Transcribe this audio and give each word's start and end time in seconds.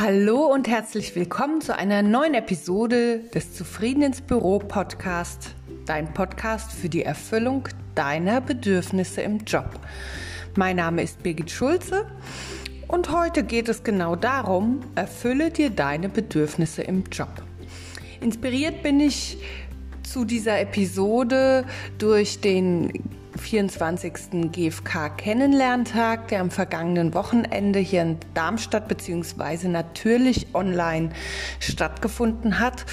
Hallo 0.00 0.46
und 0.46 0.68
herzlich 0.68 1.16
willkommen 1.16 1.60
zu 1.60 1.76
einer 1.76 2.02
neuen 2.02 2.34
Episode 2.34 3.18
des 3.34 3.52
Zufrieden 3.52 4.02
ins 4.02 4.20
Büro 4.20 4.60
Podcast, 4.60 5.56
dein 5.86 6.14
Podcast 6.14 6.70
für 6.70 6.88
die 6.88 7.02
Erfüllung 7.02 7.66
deiner 7.96 8.40
Bedürfnisse 8.40 9.22
im 9.22 9.38
Job. 9.38 9.68
Mein 10.54 10.76
Name 10.76 11.02
ist 11.02 11.24
Birgit 11.24 11.50
Schulze 11.50 12.06
und 12.86 13.10
heute 13.10 13.42
geht 13.42 13.68
es 13.68 13.82
genau 13.82 14.14
darum, 14.14 14.82
erfülle 14.94 15.50
dir 15.50 15.68
deine 15.68 16.08
Bedürfnisse 16.08 16.82
im 16.82 17.02
Job. 17.10 17.42
Inspiriert 18.20 18.84
bin 18.84 19.00
ich 19.00 19.38
zu 20.04 20.24
dieser 20.24 20.60
Episode 20.60 21.64
durch 21.98 22.40
den 22.40 22.92
24. 23.38 24.50
GfK 24.52 25.08
Kennenlerntag, 25.16 26.28
der 26.28 26.40
am 26.40 26.50
vergangenen 26.50 27.14
Wochenende 27.14 27.78
hier 27.78 28.02
in 28.02 28.18
Darmstadt 28.34 28.88
beziehungsweise 28.88 29.68
natürlich 29.68 30.54
online 30.54 31.10
stattgefunden 31.60 32.58
hat 32.58 32.84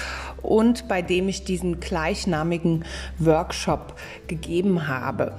und 0.42 0.88
bei 0.88 1.02
dem 1.02 1.28
ich 1.28 1.44
diesen 1.44 1.80
gleichnamigen 1.80 2.84
Workshop 3.18 3.96
gegeben 4.26 4.88
habe. 4.88 5.36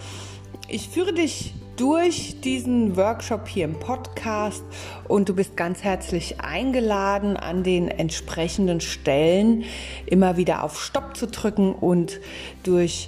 Ich 0.67 0.89
führe 0.89 1.13
dich 1.13 1.53
durch 1.77 2.41
diesen 2.41 2.97
Workshop 2.97 3.47
hier 3.47 3.65
im 3.65 3.79
Podcast 3.79 4.63
und 5.07 5.29
du 5.29 5.35
bist 5.35 5.55
ganz 5.55 5.83
herzlich 5.83 6.41
eingeladen, 6.41 7.37
an 7.37 7.63
den 7.63 7.87
entsprechenden 7.87 8.81
Stellen 8.81 9.63
immer 10.07 10.37
wieder 10.37 10.63
auf 10.63 10.81
Stopp 10.81 11.15
zu 11.15 11.27
drücken 11.27 11.73
und 11.73 12.19
durch 12.63 13.07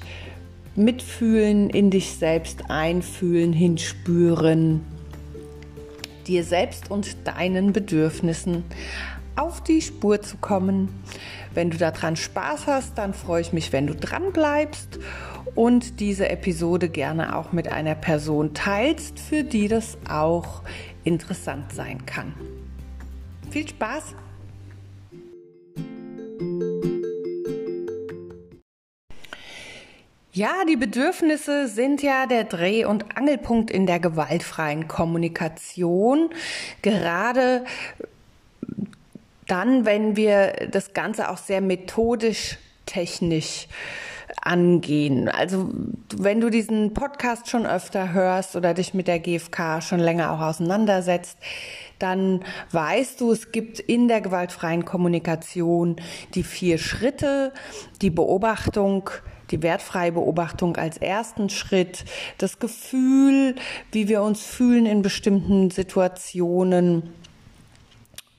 Mitfühlen, 0.76 1.70
in 1.70 1.90
dich 1.90 2.16
selbst 2.16 2.70
einfühlen, 2.70 3.54
hinspüren, 3.54 4.82
dir 6.28 6.44
selbst 6.44 6.92
und 6.92 7.28
deinen 7.28 7.73
Bedürfnissen 7.73 8.64
auf 9.36 9.64
die 9.64 9.81
Spur 9.81 10.22
zu 10.22 10.38
kommen. 10.38 10.90
Wenn 11.53 11.70
du 11.72 11.78
daran 11.78 12.16
Spaß 12.16 12.67
hast, 12.67 12.97
dann 12.97 13.14
freue 13.14 13.42
ich 13.42 13.53
mich, 13.53 13.73
wenn 13.73 13.88
du 13.88 13.95
dran 13.95 14.31
bleibst 14.31 15.00
und 15.56 16.00
diese 16.00 16.30
Episode 16.30 16.90
gerne 16.90 17.36
auch 17.36 17.52
mit 17.52 17.72
einer 17.72 17.95
Person 17.95 18.53
teilst, 18.53 19.20
für 19.20 19.44
die 19.44 19.67
das 19.67 19.97
auch 20.08 20.62
interessant 21.03 21.73
sein 21.73 22.06
kann. 22.06 22.34
Viel 23.50 23.67
Spaß! 23.67 24.16
Ja, 30.31 30.63
die 30.67 30.75
Bedürfnisse 30.75 31.67
sind 31.67 32.03
ja 32.03 32.27
der 32.27 32.44
Dreh- 32.44 32.85
und 32.85 33.17
Angelpunkt 33.17 33.72
in 33.72 33.88
der 33.88 33.99
gewaltfreien 33.99 34.88
Kommunikation. 34.88 36.30
Gerade 36.83 37.66
dann, 39.47 39.85
wenn 39.85 40.16
wir 40.16 40.67
das 40.72 40.94
Ganze 40.94 41.30
auch 41.31 41.38
sehr 41.38 41.61
methodisch, 41.61 42.59
technisch 42.85 43.67
angehen. 44.41 45.30
Also 45.30 45.72
wenn 46.16 46.39
du 46.39 46.52
diesen 46.52 46.94
Podcast 46.94 47.50
schon 47.50 47.66
öfter 47.66 48.13
hörst 48.13 48.55
oder 48.55 48.75
dich 48.75 48.94
mit 48.94 49.07
der 49.07 49.19
GfK 49.19 49.81
schon 49.81 50.00
länger 50.00 50.31
auch 50.31 50.41
auseinandersetzt, 50.41 51.39
dann 51.97 52.45
weißt 52.72 53.19
du, 53.19 53.31
es 53.31 53.52
gibt 53.52 53.80
in 53.80 54.07
der 54.07 54.22
gewaltfreien 54.22 54.85
Kommunikation 54.85 55.95
die 56.35 56.44
vier 56.44 56.77
Schritte, 56.77 57.52
die 58.02 58.11
Beobachtung, 58.11 59.09
die 59.52 59.61
wertfreie 59.61 60.11
Beobachtung 60.11 60.78
als 60.78 60.97
ersten 60.97 61.50
Schritt, 61.50 62.05
das 62.38 62.59
Gefühl, 62.59 63.56
wie 63.91 64.08
wir 64.08 64.22
uns 64.22 64.44
fühlen 64.44 64.86
in 64.86 65.02
bestimmten 65.02 65.72
Situationen, 65.72 67.14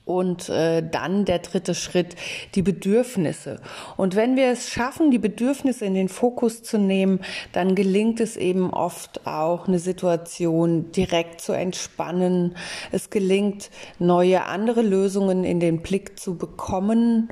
und 0.05 0.49
äh, 0.49 0.83
dann 0.87 1.25
der 1.25 1.39
dritte 1.39 1.75
Schritt, 1.75 2.15
die 2.55 2.61
Bedürfnisse. 2.61 3.61
Und 3.97 4.15
wenn 4.15 4.35
wir 4.35 4.47
es 4.47 4.69
schaffen, 4.69 5.11
die 5.11 5.19
Bedürfnisse 5.19 5.85
in 5.85 5.93
den 5.93 6.09
Fokus 6.09 6.63
zu 6.63 6.77
nehmen, 6.77 7.21
dann 7.53 7.75
gelingt 7.75 8.19
es 8.19 8.35
eben 8.35 8.71
oft 8.71 9.25
auch, 9.25 9.67
eine 9.67 9.79
Situation 9.79 10.91
direkt 10.91 11.41
zu 11.41 11.53
entspannen. 11.53 12.55
Es 12.91 13.09
gelingt, 13.09 13.69
neue, 13.99 14.45
andere 14.45 14.81
Lösungen 14.81 15.43
in 15.43 15.59
den 15.59 15.81
Blick 15.81 16.19
zu 16.19 16.35
bekommen 16.35 17.29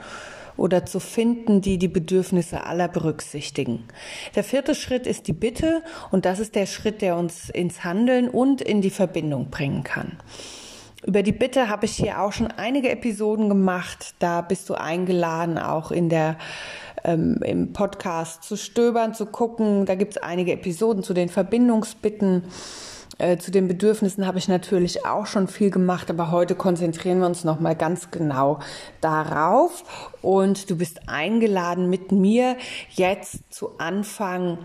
oder 0.59 0.85
zu 0.85 0.99
finden, 0.99 1.61
die 1.61 1.77
die 1.77 1.87
Bedürfnisse 1.87 2.65
aller 2.65 2.87
berücksichtigen. 2.87 3.85
Der 4.35 4.43
vierte 4.43 4.75
Schritt 4.75 5.07
ist 5.07 5.27
die 5.27 5.33
Bitte 5.33 5.81
und 6.11 6.25
das 6.25 6.39
ist 6.39 6.55
der 6.55 6.65
Schritt, 6.65 7.01
der 7.01 7.15
uns 7.17 7.49
ins 7.49 7.83
Handeln 7.83 8.29
und 8.29 8.61
in 8.61 8.81
die 8.81 8.89
Verbindung 8.89 9.49
bringen 9.49 9.83
kann. 9.83 10.17
Über 11.05 11.23
die 11.23 11.31
Bitte 11.31 11.69
habe 11.69 11.85
ich 11.85 11.93
hier 11.93 12.21
auch 12.21 12.33
schon 12.33 12.47
einige 12.47 12.89
Episoden 12.89 13.47
gemacht. 13.47 14.15
Da 14.19 14.41
bist 14.41 14.69
du 14.69 14.73
eingeladen, 14.73 15.57
auch 15.57 15.91
in 15.91 16.09
der 16.09 16.37
ähm, 17.03 17.39
im 17.43 17.73
Podcast 17.73 18.43
zu 18.43 18.57
stöbern, 18.57 19.13
zu 19.13 19.25
gucken. 19.25 19.85
Da 19.85 19.95
gibt 19.95 20.13
es 20.13 20.21
einige 20.21 20.51
Episoden 20.51 21.03
zu 21.03 21.13
den 21.13 21.29
Verbindungsbitten. 21.29 22.43
Äh, 23.19 23.37
zu 23.37 23.51
den 23.51 23.67
Bedürfnissen 23.67 24.25
habe 24.25 24.37
ich 24.37 24.47
natürlich 24.47 25.05
auch 25.05 25.25
schon 25.25 25.47
viel 25.49 25.69
gemacht, 25.69 26.09
aber 26.09 26.31
heute 26.31 26.55
konzentrieren 26.55 27.19
wir 27.19 27.27
uns 27.27 27.43
noch 27.43 27.59
mal 27.59 27.75
ganz 27.75 28.11
genau 28.11 28.59
darauf. 29.01 29.83
Und 30.21 30.69
du 30.69 30.77
bist 30.77 31.07
eingeladen, 31.07 31.89
mit 31.89 32.13
mir 32.13 32.55
jetzt 32.91 33.53
zu 33.53 33.77
Anfang 33.77 34.57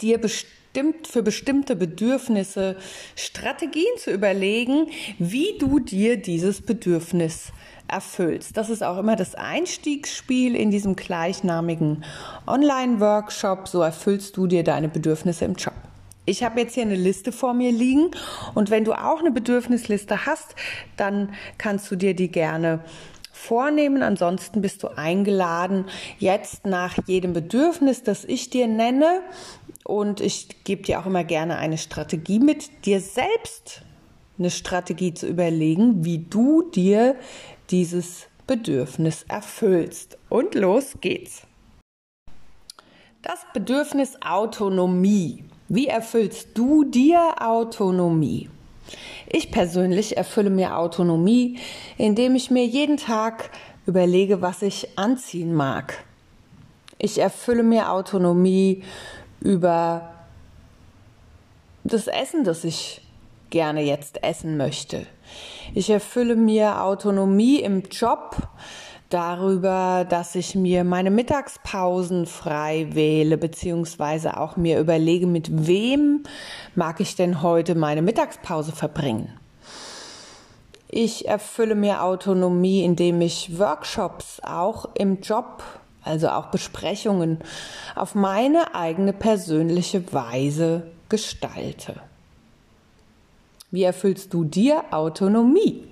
dir 0.00 0.18
bestimmt 0.18 1.06
für 1.06 1.22
bestimmte 1.22 1.76
Bedürfnisse 1.76 2.76
Strategien 3.16 3.98
zu 3.98 4.10
überlegen, 4.10 4.86
wie 5.18 5.58
du 5.58 5.78
dir 5.78 6.16
dieses 6.16 6.62
Bedürfnis 6.62 7.52
erfüllst. 7.86 8.56
Das 8.56 8.70
ist 8.70 8.82
auch 8.82 8.96
immer 8.96 9.16
das 9.16 9.34
Einstiegsspiel 9.34 10.56
in 10.56 10.70
diesem 10.70 10.96
gleichnamigen 10.96 12.04
Online-Workshop. 12.46 13.68
So 13.68 13.82
erfüllst 13.82 14.38
du 14.38 14.46
dir 14.46 14.64
deine 14.64 14.88
Bedürfnisse 14.88 15.44
im 15.44 15.54
Job. 15.54 15.74
Ich 16.30 16.44
habe 16.44 16.60
jetzt 16.60 16.74
hier 16.74 16.84
eine 16.84 16.94
Liste 16.94 17.32
vor 17.32 17.54
mir 17.54 17.72
liegen 17.72 18.12
und 18.54 18.70
wenn 18.70 18.84
du 18.84 18.92
auch 18.92 19.18
eine 19.18 19.32
Bedürfnisliste 19.32 20.26
hast, 20.26 20.54
dann 20.96 21.34
kannst 21.58 21.90
du 21.90 21.96
dir 21.96 22.14
die 22.14 22.30
gerne 22.30 22.84
vornehmen. 23.32 24.04
Ansonsten 24.04 24.60
bist 24.62 24.84
du 24.84 24.96
eingeladen, 24.96 25.86
jetzt 26.20 26.66
nach 26.66 26.94
jedem 27.08 27.32
Bedürfnis, 27.32 28.04
das 28.04 28.24
ich 28.24 28.48
dir 28.48 28.68
nenne, 28.68 29.22
und 29.82 30.20
ich 30.20 30.62
gebe 30.62 30.82
dir 30.82 31.00
auch 31.00 31.06
immer 31.06 31.24
gerne 31.24 31.58
eine 31.58 31.78
Strategie 31.78 32.38
mit, 32.38 32.86
dir 32.86 33.00
selbst 33.00 33.82
eine 34.38 34.50
Strategie 34.50 35.12
zu 35.12 35.26
überlegen, 35.26 36.04
wie 36.04 36.18
du 36.18 36.62
dir 36.62 37.16
dieses 37.70 38.28
Bedürfnis 38.46 39.24
erfüllst. 39.26 40.16
Und 40.28 40.54
los 40.54 40.94
geht's. 41.00 41.42
Das 43.22 43.40
Bedürfnis 43.52 44.16
Autonomie. 44.22 45.49
Wie 45.72 45.86
erfüllst 45.86 46.58
du 46.58 46.82
dir 46.82 47.36
Autonomie? 47.38 48.50
Ich 49.28 49.52
persönlich 49.52 50.16
erfülle 50.16 50.50
mir 50.50 50.76
Autonomie, 50.76 51.60
indem 51.96 52.34
ich 52.34 52.50
mir 52.50 52.66
jeden 52.66 52.96
Tag 52.96 53.50
überlege, 53.86 54.42
was 54.42 54.62
ich 54.62 54.98
anziehen 54.98 55.54
mag. 55.54 56.02
Ich 56.98 57.18
erfülle 57.18 57.62
mir 57.62 57.92
Autonomie 57.92 58.82
über 59.38 60.10
das 61.84 62.08
Essen, 62.08 62.42
das 62.42 62.64
ich 62.64 63.02
gerne 63.50 63.82
jetzt 63.82 64.24
essen 64.24 64.56
möchte. 64.56 65.06
Ich 65.72 65.88
erfülle 65.88 66.34
mir 66.34 66.82
Autonomie 66.82 67.60
im 67.60 67.84
Job, 67.92 68.34
darüber, 69.10 70.06
dass 70.08 70.34
ich 70.34 70.54
mir 70.54 70.84
meine 70.84 71.10
Mittagspausen 71.10 72.26
frei 72.26 72.88
wähle, 72.92 73.36
beziehungsweise 73.36 74.38
auch 74.38 74.56
mir 74.56 74.78
überlege, 74.78 75.26
mit 75.26 75.66
wem 75.66 76.22
mag 76.74 77.00
ich 77.00 77.16
denn 77.16 77.42
heute 77.42 77.74
meine 77.74 78.02
Mittagspause 78.02 78.72
verbringen. 78.72 79.32
Ich 80.88 81.28
erfülle 81.28 81.74
mir 81.74 82.02
Autonomie, 82.02 82.82
indem 82.82 83.20
ich 83.20 83.58
Workshops 83.58 84.40
auch 84.42 84.88
im 84.94 85.20
Job, 85.20 85.62
also 86.02 86.28
auch 86.30 86.46
Besprechungen, 86.46 87.38
auf 87.94 88.14
meine 88.14 88.74
eigene 88.74 89.12
persönliche 89.12 90.12
Weise 90.12 90.90
gestalte. 91.08 91.96
Wie 93.70 93.84
erfüllst 93.84 94.34
du 94.34 94.44
dir 94.44 94.82
Autonomie? 94.90 95.89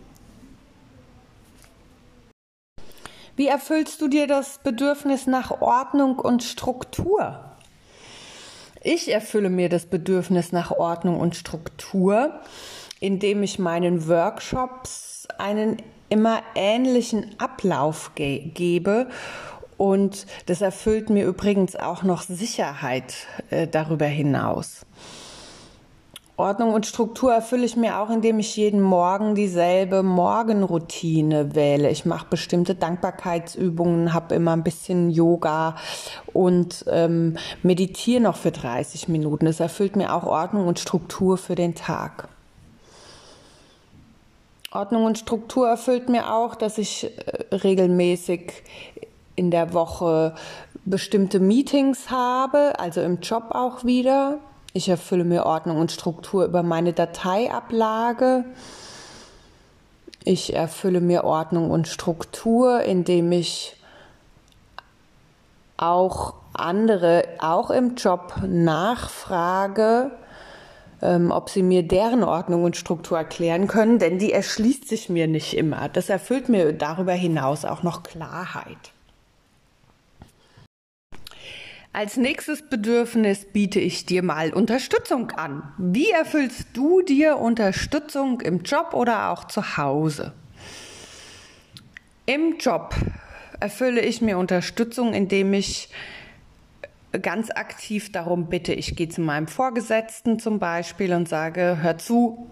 Wie 3.39 3.47
erfüllst 3.47 4.01
du 4.01 4.09
dir 4.09 4.27
das 4.27 4.59
Bedürfnis 4.65 5.29
nach 5.29 5.61
Ordnung 5.61 6.19
und 6.19 6.43
Struktur? 6.43 7.39
Ich 8.83 9.13
erfülle 9.13 9.49
mir 9.49 9.69
das 9.69 9.87
Bedürfnis 9.87 10.51
nach 10.51 10.73
Ordnung 10.73 11.21
und 11.21 11.37
Struktur, 11.37 12.41
indem 12.99 13.45
ich 13.45 13.61
meinen 13.61 14.09
Workshops 14.09 15.29
einen 15.39 15.77
immer 16.09 16.43
ähnlichen 16.57 17.37
Ablauf 17.39 18.11
ge 18.17 18.41
gebe 18.41 19.07
und 19.77 20.27
das 20.47 20.61
erfüllt 20.61 21.09
mir 21.09 21.25
übrigens 21.25 21.77
auch 21.77 22.03
noch 22.03 22.23
Sicherheit 22.23 23.15
äh, 23.51 23.69
darüber 23.69 24.07
hinaus. 24.07 24.85
Ordnung 26.39 26.73
und 26.73 26.87
Struktur 26.87 27.35
erfülle 27.35 27.67
ich 27.67 27.77
mir 27.77 27.99
auch, 27.99 28.11
indem 28.11 28.39
ich 28.39 28.57
jeden 28.57 28.81
Morgen 28.81 29.35
dieselbe 29.35 30.05
Morgenroutine 30.05 31.57
wähle. 31.57 31.91
Ich 31.91 32.07
mache 32.07 32.27
bestimmte 32.31 32.77
Dankbarkeitsübungen, 32.77 34.15
habe 34.15 34.37
immer 34.37 34.53
ein 34.53 34.63
bisschen 34.63 35.11
Yoga 35.11 35.75
und 36.33 36.85
ähm, 36.89 37.37
meditiere 37.65 38.23
noch 38.23 38.37
für 38.37 38.53
30 38.53 39.09
Minuten. 39.09 39.49
Es 39.49 39.59
erfüllt 39.59 39.97
mir 39.97 40.15
auch 40.15 40.23
Ordnung 40.23 40.69
und 40.69 40.79
Struktur 40.79 41.39
für 41.39 41.57
den 41.57 41.75
Tag. 41.75 42.29
Ordnung 44.71 45.07
und 45.07 45.19
Struktur 45.19 45.67
erfüllt 45.69 46.09
mir 46.09 46.33
auch, 46.33 46.55
dass 46.55 46.79
ich 46.79 47.11
äh, 47.19 47.53
regelmäßig 47.53 48.53
in 49.35 49.51
der 49.51 49.73
Woche 49.73 50.37
bestimmte 50.85 51.41
Meetings 51.41 52.11
habe, 52.11 52.79
also 52.79 53.01
im 53.01 53.19
Job 53.23 53.47
auch 53.51 53.85
wieder 53.85 54.39
ich 54.79 54.89
erfülle 54.89 55.25
mir 55.25 55.45
Ordnung 55.45 55.79
und 55.79 55.91
Struktur 55.91 56.45
über 56.45 56.63
meine 56.63 56.93
Dateiablage. 56.93 58.45
Ich 60.23 60.55
erfülle 60.55 61.01
mir 61.01 61.25
Ordnung 61.25 61.73
und 61.73 61.89
Struktur, 61.89 62.83
indem 62.83 63.33
ich 63.33 63.75
auch 65.77 66.35
andere, 66.53 67.25
auch 67.41 67.71
im 67.71 67.97
Job 67.97 68.35
nachfrage, 68.47 70.13
ähm, 71.03 71.33
ob 71.33 71.51
sie 71.51 71.65
mir 71.65 71.83
deren 71.83 72.23
Ordnung 72.23 72.63
und 72.63 72.77
Struktur 72.77 73.19
erklären 73.19 73.67
können, 73.67 73.99
denn 73.99 74.19
die 74.21 74.33
erschließt 74.33 74.87
sich 74.87 75.09
mir 75.09 75.27
nicht 75.27 75.57
immer. 75.57 75.89
Das 75.89 76.09
erfüllt 76.09 76.49
mir 76.49 76.73
darüber 76.73 77.15
hinaus 77.15 77.65
auch 77.65 77.83
noch 77.83 78.05
Klarheit. 78.05 78.93
Als 81.99 82.17
nächstes 82.17 82.63
Bedürfnis 82.63 83.45
biete 83.45 83.81
ich 83.81 84.07
dir 84.07 84.23
mal 84.23 84.53
Unterstützung 84.53 85.33
an. 85.33 85.65
Wie 85.79 86.09
erfüllst 86.11 86.69
du 86.75 87.03
dir 87.03 87.39
Unterstützung 87.39 88.41
im 88.41 88.63
Job 88.63 88.95
oder 88.95 89.31
auch 89.31 89.49
zu 89.49 89.77
Hause? 89.77 90.33
Im 92.25 92.57
Job 92.59 92.95
erfülle 93.59 94.01
ich 94.01 94.23
mir 94.23 94.39
Unterstützung, 94.39 95.13
indem 95.13 95.53
ich 95.55 95.89
ganz 97.21 97.51
aktiv 97.51 98.13
darum 98.13 98.49
bitte, 98.49 98.75
ich 98.75 98.95
gehe 98.95 99.09
zu 99.09 99.21
meinem 99.21 99.49
Vorgesetzten 99.49 100.39
zum 100.39 100.61
Beispiel 100.61 101.13
und 101.13 101.29
sage, 101.29 101.79
hör 101.83 101.99
zu, 101.99 102.49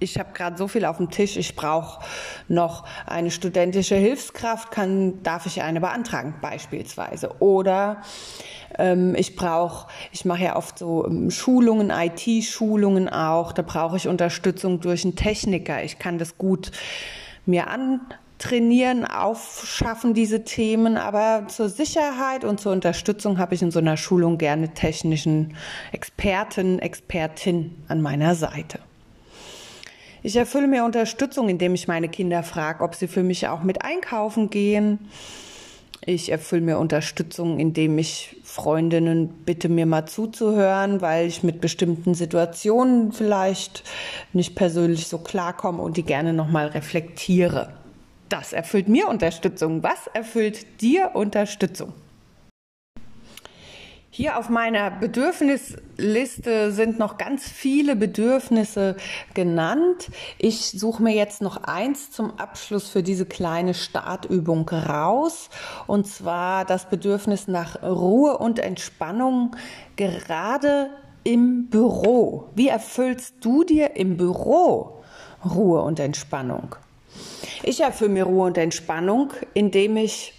ich 0.00 0.18
habe 0.18 0.30
gerade 0.32 0.56
so 0.56 0.66
viel 0.66 0.84
auf 0.84 0.96
dem 0.96 1.10
Tisch, 1.10 1.36
ich 1.36 1.54
brauche 1.54 2.02
noch 2.48 2.84
eine 3.06 3.30
studentische 3.30 3.94
Hilfskraft, 3.94 4.70
kann, 4.70 5.22
darf 5.22 5.46
ich 5.46 5.62
eine 5.62 5.80
beantragen 5.80 6.34
beispielsweise. 6.40 7.30
Oder 7.40 8.02
ähm, 8.78 9.14
ich 9.14 9.36
brauche, 9.36 9.88
ich 10.10 10.24
mache 10.24 10.44
ja 10.44 10.56
oft 10.56 10.78
so 10.78 11.06
ähm, 11.06 11.30
Schulungen, 11.30 11.90
IT-Schulungen 11.90 13.08
auch, 13.08 13.52
da 13.52 13.62
brauche 13.62 13.96
ich 13.98 14.08
Unterstützung 14.08 14.80
durch 14.80 15.04
einen 15.04 15.16
Techniker. 15.16 15.84
Ich 15.84 15.98
kann 15.98 16.18
das 16.18 16.38
gut 16.38 16.72
mir 17.44 17.68
antrainieren, 17.68 19.04
aufschaffen, 19.04 20.14
diese 20.14 20.44
Themen, 20.44 20.96
aber 20.96 21.46
zur 21.48 21.68
Sicherheit 21.68 22.44
und 22.44 22.58
zur 22.58 22.72
Unterstützung 22.72 23.38
habe 23.38 23.54
ich 23.54 23.62
in 23.62 23.70
so 23.70 23.80
einer 23.80 23.98
Schulung 23.98 24.38
gerne 24.38 24.72
technischen 24.72 25.56
Experten, 25.92 26.78
Expertin 26.78 27.84
an 27.88 28.00
meiner 28.00 28.34
Seite. 28.34 28.78
Ich 30.22 30.36
erfülle 30.36 30.68
mir 30.68 30.84
Unterstützung, 30.84 31.48
indem 31.48 31.74
ich 31.74 31.88
meine 31.88 32.08
Kinder 32.08 32.42
frage, 32.42 32.84
ob 32.84 32.94
sie 32.94 33.08
für 33.08 33.22
mich 33.22 33.48
auch 33.48 33.62
mit 33.62 33.82
einkaufen 33.82 34.50
gehen. 34.50 34.98
Ich 36.04 36.30
erfülle 36.30 36.62
mir 36.62 36.78
Unterstützung, 36.78 37.58
indem 37.58 37.98
ich 37.98 38.36
Freundinnen 38.42 39.28
bitte, 39.28 39.68
mir 39.68 39.86
mal 39.86 40.06
zuzuhören, 40.06 41.00
weil 41.00 41.26
ich 41.26 41.42
mit 41.42 41.60
bestimmten 41.60 42.14
Situationen 42.14 43.12
vielleicht 43.12 43.84
nicht 44.32 44.56
persönlich 44.56 45.06
so 45.06 45.18
klarkomme 45.18 45.82
und 45.82 45.96
die 45.96 46.02
gerne 46.02 46.32
nochmal 46.32 46.68
reflektiere. 46.68 47.72
Das 48.28 48.52
erfüllt 48.52 48.88
mir 48.88 49.08
Unterstützung. 49.08 49.82
Was 49.82 50.06
erfüllt 50.12 50.80
dir 50.80 51.10
Unterstützung? 51.14 51.92
Hier 54.20 54.36
auf 54.36 54.50
meiner 54.50 54.90
Bedürfnisliste 54.90 56.72
sind 56.72 56.98
noch 56.98 57.16
ganz 57.16 57.48
viele 57.48 57.96
Bedürfnisse 57.96 58.96
genannt. 59.32 60.10
Ich 60.36 60.72
suche 60.72 61.02
mir 61.02 61.14
jetzt 61.14 61.40
noch 61.40 61.64
eins 61.64 62.10
zum 62.10 62.38
Abschluss 62.38 62.90
für 62.90 63.02
diese 63.02 63.24
kleine 63.24 63.72
Startübung 63.72 64.68
raus. 64.68 65.48
Und 65.86 66.06
zwar 66.06 66.66
das 66.66 66.90
Bedürfnis 66.90 67.48
nach 67.48 67.82
Ruhe 67.82 68.36
und 68.36 68.58
Entspannung 68.58 69.56
gerade 69.96 70.90
im 71.24 71.68
Büro. 71.70 72.50
Wie 72.54 72.68
erfüllst 72.68 73.36
du 73.40 73.64
dir 73.64 73.96
im 73.96 74.18
Büro 74.18 75.02
Ruhe 75.46 75.80
und 75.80 75.98
Entspannung? 75.98 76.76
Ich 77.62 77.80
erfülle 77.80 78.10
mir 78.10 78.24
Ruhe 78.24 78.48
und 78.48 78.58
Entspannung, 78.58 79.32
indem 79.54 79.96
ich 79.96 80.34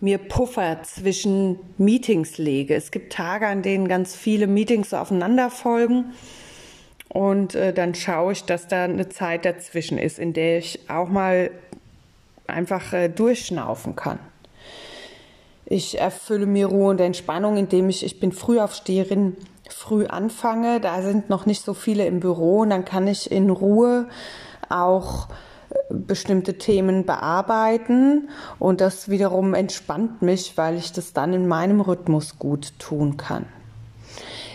mir 0.00 0.18
Puffer 0.18 0.82
zwischen 0.82 1.58
Meetings 1.76 2.38
lege. 2.38 2.74
Es 2.74 2.90
gibt 2.90 3.12
Tage, 3.12 3.46
an 3.46 3.62
denen 3.62 3.86
ganz 3.86 4.16
viele 4.16 4.46
Meetings 4.46 4.90
so 4.90 4.96
aufeinander 4.96 5.50
folgen. 5.50 6.12
Und 7.08 7.54
äh, 7.54 7.72
dann 7.72 7.94
schaue 7.94 8.32
ich, 8.32 8.44
dass 8.44 8.68
da 8.68 8.84
eine 8.84 9.08
Zeit 9.08 9.44
dazwischen 9.44 9.98
ist, 9.98 10.18
in 10.18 10.32
der 10.32 10.58
ich 10.58 10.88
auch 10.88 11.08
mal 11.08 11.50
einfach 12.46 12.92
äh, 12.92 13.08
durchschnaufen 13.08 13.96
kann. 13.96 14.18
Ich 15.66 15.98
erfülle 15.98 16.46
mir 16.46 16.66
Ruhe 16.66 16.90
und 16.90 17.00
Entspannung, 17.00 17.56
indem 17.56 17.88
ich, 17.88 18.04
ich 18.04 18.20
bin 18.20 18.32
Frühaufsteherin, 18.32 19.36
früh 19.68 20.06
anfange. 20.06 20.80
Da 20.80 21.02
sind 21.02 21.30
noch 21.30 21.46
nicht 21.46 21.64
so 21.64 21.74
viele 21.74 22.06
im 22.06 22.20
Büro 22.20 22.60
und 22.60 22.70
dann 22.70 22.84
kann 22.84 23.06
ich 23.06 23.30
in 23.30 23.50
Ruhe 23.50 24.08
auch 24.68 25.28
bestimmte 25.88 26.58
Themen 26.58 27.04
bearbeiten 27.04 28.28
und 28.58 28.80
das 28.80 29.08
wiederum 29.08 29.54
entspannt 29.54 30.22
mich, 30.22 30.56
weil 30.56 30.76
ich 30.76 30.92
das 30.92 31.12
dann 31.12 31.32
in 31.32 31.48
meinem 31.48 31.80
Rhythmus 31.80 32.38
gut 32.38 32.78
tun 32.78 33.16
kann. 33.16 33.46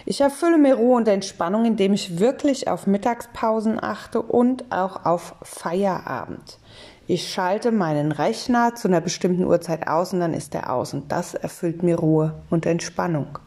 Ich 0.08 0.22
erfülle 0.22 0.58
mir 0.58 0.76
Ruhe 0.76 0.98
und 0.98 1.08
Entspannung, 1.08 1.66
indem 1.66 1.94
ich 1.94 2.20
wirklich 2.20 2.68
auf 2.68 2.86
Mittagspausen 2.86 3.84
achte 3.84 4.22
und 4.22 4.72
auch 4.72 5.06
auf 5.06 5.36
Feierabend. 5.42 6.60
Ich 7.08 7.32
schalte 7.32 7.72
meinen 7.72 8.12
Rechner 8.12 8.76
zu 8.76 8.88
einer 8.88 9.02
bestimmten 9.02 9.46
Uhrzeit 9.46 9.88
aus 9.88 10.14
und 10.14 10.20
dann 10.20 10.34
ist 10.34 10.54
er 10.56 10.72
aus 10.72 10.94
und 10.94 11.12
das 11.12 11.34
erfüllt 11.34 11.84
mir 11.84 11.98
Ruhe 11.98 12.34
und 12.50 12.66
Entspannung. 12.66 13.40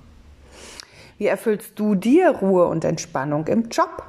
Wie 1.16 1.26
erfüllst 1.26 1.78
du 1.78 1.94
dir 1.94 2.30
Ruhe 2.30 2.66
und 2.66 2.84
Entspannung 2.84 3.46
im 3.48 3.68
Job? 3.68 4.02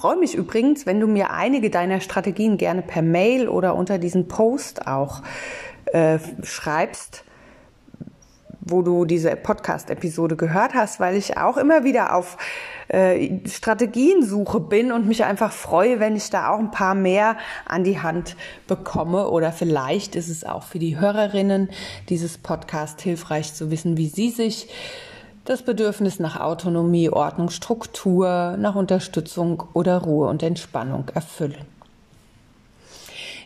Freue 0.00 0.16
mich 0.16 0.34
übrigens, 0.34 0.86
wenn 0.86 0.98
du 0.98 1.06
mir 1.06 1.30
einige 1.30 1.68
deiner 1.68 2.00
Strategien 2.00 2.56
gerne 2.56 2.80
per 2.80 3.02
Mail 3.02 3.50
oder 3.50 3.74
unter 3.74 3.98
diesen 3.98 4.28
Post 4.28 4.86
auch 4.86 5.20
äh, 5.92 6.18
schreibst, 6.42 7.22
wo 8.60 8.80
du 8.80 9.04
diese 9.04 9.36
Podcast-Episode 9.36 10.36
gehört 10.36 10.72
hast, 10.72 11.00
weil 11.00 11.16
ich 11.16 11.36
auch 11.36 11.58
immer 11.58 11.84
wieder 11.84 12.14
auf 12.16 12.38
äh, 12.88 13.46
Strategiensuche 13.46 14.60
bin 14.60 14.90
und 14.90 15.06
mich 15.06 15.22
einfach 15.26 15.52
freue, 15.52 16.00
wenn 16.00 16.16
ich 16.16 16.30
da 16.30 16.48
auch 16.48 16.60
ein 16.60 16.70
paar 16.70 16.94
mehr 16.94 17.36
an 17.66 17.84
die 17.84 18.00
Hand 18.00 18.36
bekomme. 18.66 19.28
Oder 19.28 19.52
vielleicht 19.52 20.16
ist 20.16 20.30
es 20.30 20.44
auch 20.44 20.62
für 20.62 20.78
die 20.78 20.98
Hörerinnen 20.98 21.68
dieses 22.08 22.38
Podcast 22.38 23.02
hilfreich 23.02 23.52
zu 23.52 23.70
wissen, 23.70 23.98
wie 23.98 24.08
sie 24.08 24.30
sich 24.30 24.70
das 25.50 25.62
Bedürfnis 25.62 26.20
nach 26.20 26.38
Autonomie, 26.38 27.10
Ordnung, 27.10 27.50
Struktur, 27.50 28.56
nach 28.56 28.76
Unterstützung 28.76 29.64
oder 29.72 29.98
Ruhe 29.98 30.28
und 30.28 30.44
Entspannung 30.44 31.08
erfüllen. 31.12 31.66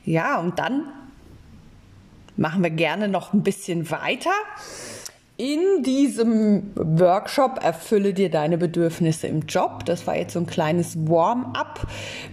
Ja, 0.05 0.39
und 0.39 0.59
dann 0.59 0.85
machen 2.37 2.63
wir 2.63 2.69
gerne 2.69 3.09
noch 3.09 3.33
ein 3.33 3.43
bisschen 3.43 3.91
weiter. 3.91 4.33
In 5.39 5.83
diesem 5.83 6.73
Workshop 6.75 7.65
erfülle 7.65 8.13
dir 8.13 8.31
deine 8.31 8.59
Bedürfnisse 8.59 9.27
im 9.27 9.47
Job. 9.47 9.87
Das 9.87 10.07
war 10.07 10.15
jetzt 10.15 10.35
so 10.35 10.41
ein 10.41 10.47
kleines 10.47 11.09
Warm-up, 11.09 11.87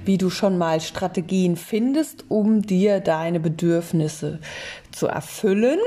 wie 0.03 0.17
du 0.17 0.29
schon 0.29 0.57
mal 0.57 0.81
Strategien 0.81 1.55
findest, 1.55 2.25
um 2.27 2.61
dir 2.61 2.99
deine 2.99 3.39
Bedürfnisse 3.39 4.39
zu 4.91 5.07
erfüllen. 5.07 5.79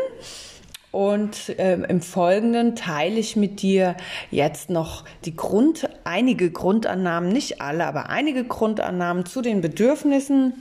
Und 0.95 1.59
äh, 1.59 1.75
im 1.75 2.01
Folgenden 2.01 2.77
teile 2.77 3.19
ich 3.19 3.35
mit 3.35 3.63
dir 3.63 3.97
jetzt 4.31 4.71
noch 4.71 5.03
die 5.25 5.35
Grund, 5.35 5.89
einige 6.05 6.53
Grundannahmen, 6.53 7.33
nicht 7.33 7.61
alle, 7.61 7.85
aber 7.85 8.11
einige 8.11 8.45
Grundannahmen 8.45 9.27
zu 9.27 9.43
den 9.43 9.61
Bedürfnissen 9.61 10.53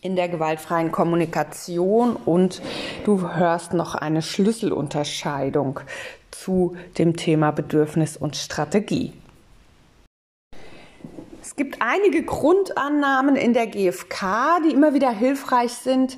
in 0.00 0.16
der 0.16 0.30
gewaltfreien 0.30 0.92
Kommunikation 0.92 2.16
und 2.16 2.62
du 3.04 3.34
hörst 3.34 3.74
noch 3.74 3.94
eine 3.94 4.22
Schlüsselunterscheidung 4.22 5.80
zu 6.30 6.74
dem 6.96 7.14
Thema 7.14 7.50
Bedürfnis 7.50 8.16
und 8.16 8.36
Strategie. 8.36 9.12
Es 11.42 11.54
gibt 11.54 11.82
einige 11.82 12.22
Grundannahmen 12.22 13.36
in 13.36 13.52
der 13.52 13.66
GfK, 13.66 14.60
die 14.66 14.72
immer 14.72 14.94
wieder 14.94 15.10
hilfreich 15.10 15.72
sind, 15.72 16.16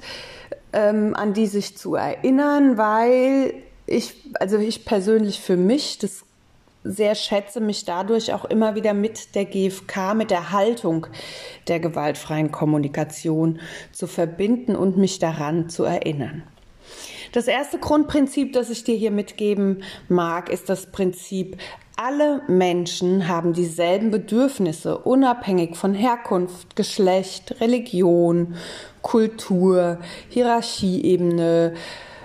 ähm, 0.72 1.14
an 1.14 1.32
die 1.32 1.46
sich 1.46 1.76
zu 1.76 1.94
erinnern, 1.94 2.76
weil 2.76 3.54
ich, 3.86 4.14
also 4.40 4.58
ich 4.58 4.84
persönlich 4.84 5.40
für 5.40 5.56
mich 5.56 5.98
das 5.98 6.24
sehr 6.84 7.14
schätze, 7.14 7.60
mich 7.60 7.84
dadurch 7.84 8.32
auch 8.32 8.44
immer 8.44 8.74
wieder 8.74 8.94
mit 8.94 9.34
der 9.34 9.44
GfK, 9.44 10.14
mit 10.14 10.30
der 10.30 10.52
Haltung 10.52 11.06
der 11.68 11.80
gewaltfreien 11.80 12.52
Kommunikation 12.52 13.60
zu 13.92 14.06
verbinden 14.06 14.76
und 14.76 14.96
mich 14.96 15.18
daran 15.18 15.68
zu 15.68 15.84
erinnern. 15.84 16.44
Das 17.32 17.48
erste 17.48 17.78
Grundprinzip, 17.78 18.52
das 18.52 18.70
ich 18.70 18.84
dir 18.84 18.96
hier 18.96 19.10
mitgeben 19.10 19.82
mag, 20.08 20.48
ist 20.50 20.68
das 20.68 20.86
Prinzip, 20.86 21.56
alle 21.96 22.42
Menschen 22.46 23.26
haben 23.26 23.54
dieselben 23.54 24.10
Bedürfnisse, 24.10 24.98
unabhängig 24.98 25.76
von 25.76 25.94
Herkunft, 25.94 26.76
Geschlecht, 26.76 27.58
Religion, 27.60 28.56
Kultur, 29.00 29.98
Hierarchieebene, 30.28 31.72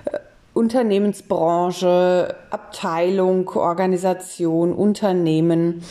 äh, 0.05 0.19
Unternehmensbranche, 0.53 2.35
Abteilung, 2.49 3.47
Organisation, 3.47 4.73
Unternehmen 4.73 5.83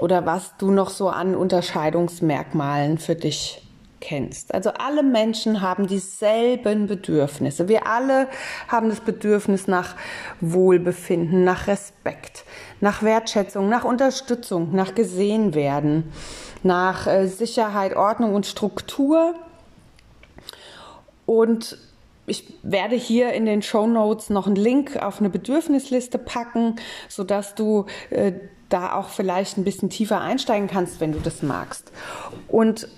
oder 0.00 0.26
was 0.26 0.56
du 0.58 0.72
noch 0.72 0.90
so 0.90 1.08
an 1.08 1.36
Unterscheidungsmerkmalen 1.36 2.98
für 2.98 3.14
dich 3.14 3.62
kennst. 4.00 4.54
Also 4.54 4.70
alle 4.70 5.02
Menschen 5.02 5.60
haben 5.60 5.86
dieselben 5.86 6.86
Bedürfnisse. 6.86 7.68
Wir 7.68 7.86
alle 7.86 8.28
haben 8.68 8.88
das 8.88 9.00
Bedürfnis 9.00 9.66
nach 9.66 9.94
Wohlbefinden, 10.40 11.44
nach 11.44 11.66
Respekt, 11.66 12.44
nach 12.80 13.02
Wertschätzung, 13.02 13.68
nach 13.68 13.84
Unterstützung, 13.84 14.74
nach 14.74 14.94
gesehen 14.94 15.54
werden, 15.54 16.12
nach 16.62 17.06
äh, 17.06 17.26
Sicherheit, 17.26 17.94
Ordnung 17.94 18.34
und 18.34 18.46
Struktur. 18.46 19.34
Und 21.26 21.78
ich 22.26 22.54
werde 22.62 22.96
hier 22.96 23.32
in 23.32 23.44
den 23.44 23.62
Show 23.62 23.86
Notes 23.86 24.30
noch 24.30 24.46
einen 24.46 24.56
Link 24.56 24.96
auf 24.96 25.20
eine 25.20 25.30
Bedürfnisliste 25.30 26.18
packen, 26.18 26.76
sodass 27.08 27.54
du 27.54 27.86
äh, 28.10 28.32
da 28.68 28.94
auch 28.94 29.08
vielleicht 29.08 29.58
ein 29.58 29.64
bisschen 29.64 29.90
tiefer 29.90 30.20
einsteigen 30.20 30.68
kannst, 30.68 31.00
wenn 31.00 31.12
du 31.12 31.18
das 31.18 31.42
magst. 31.42 31.90
Und 32.48 32.88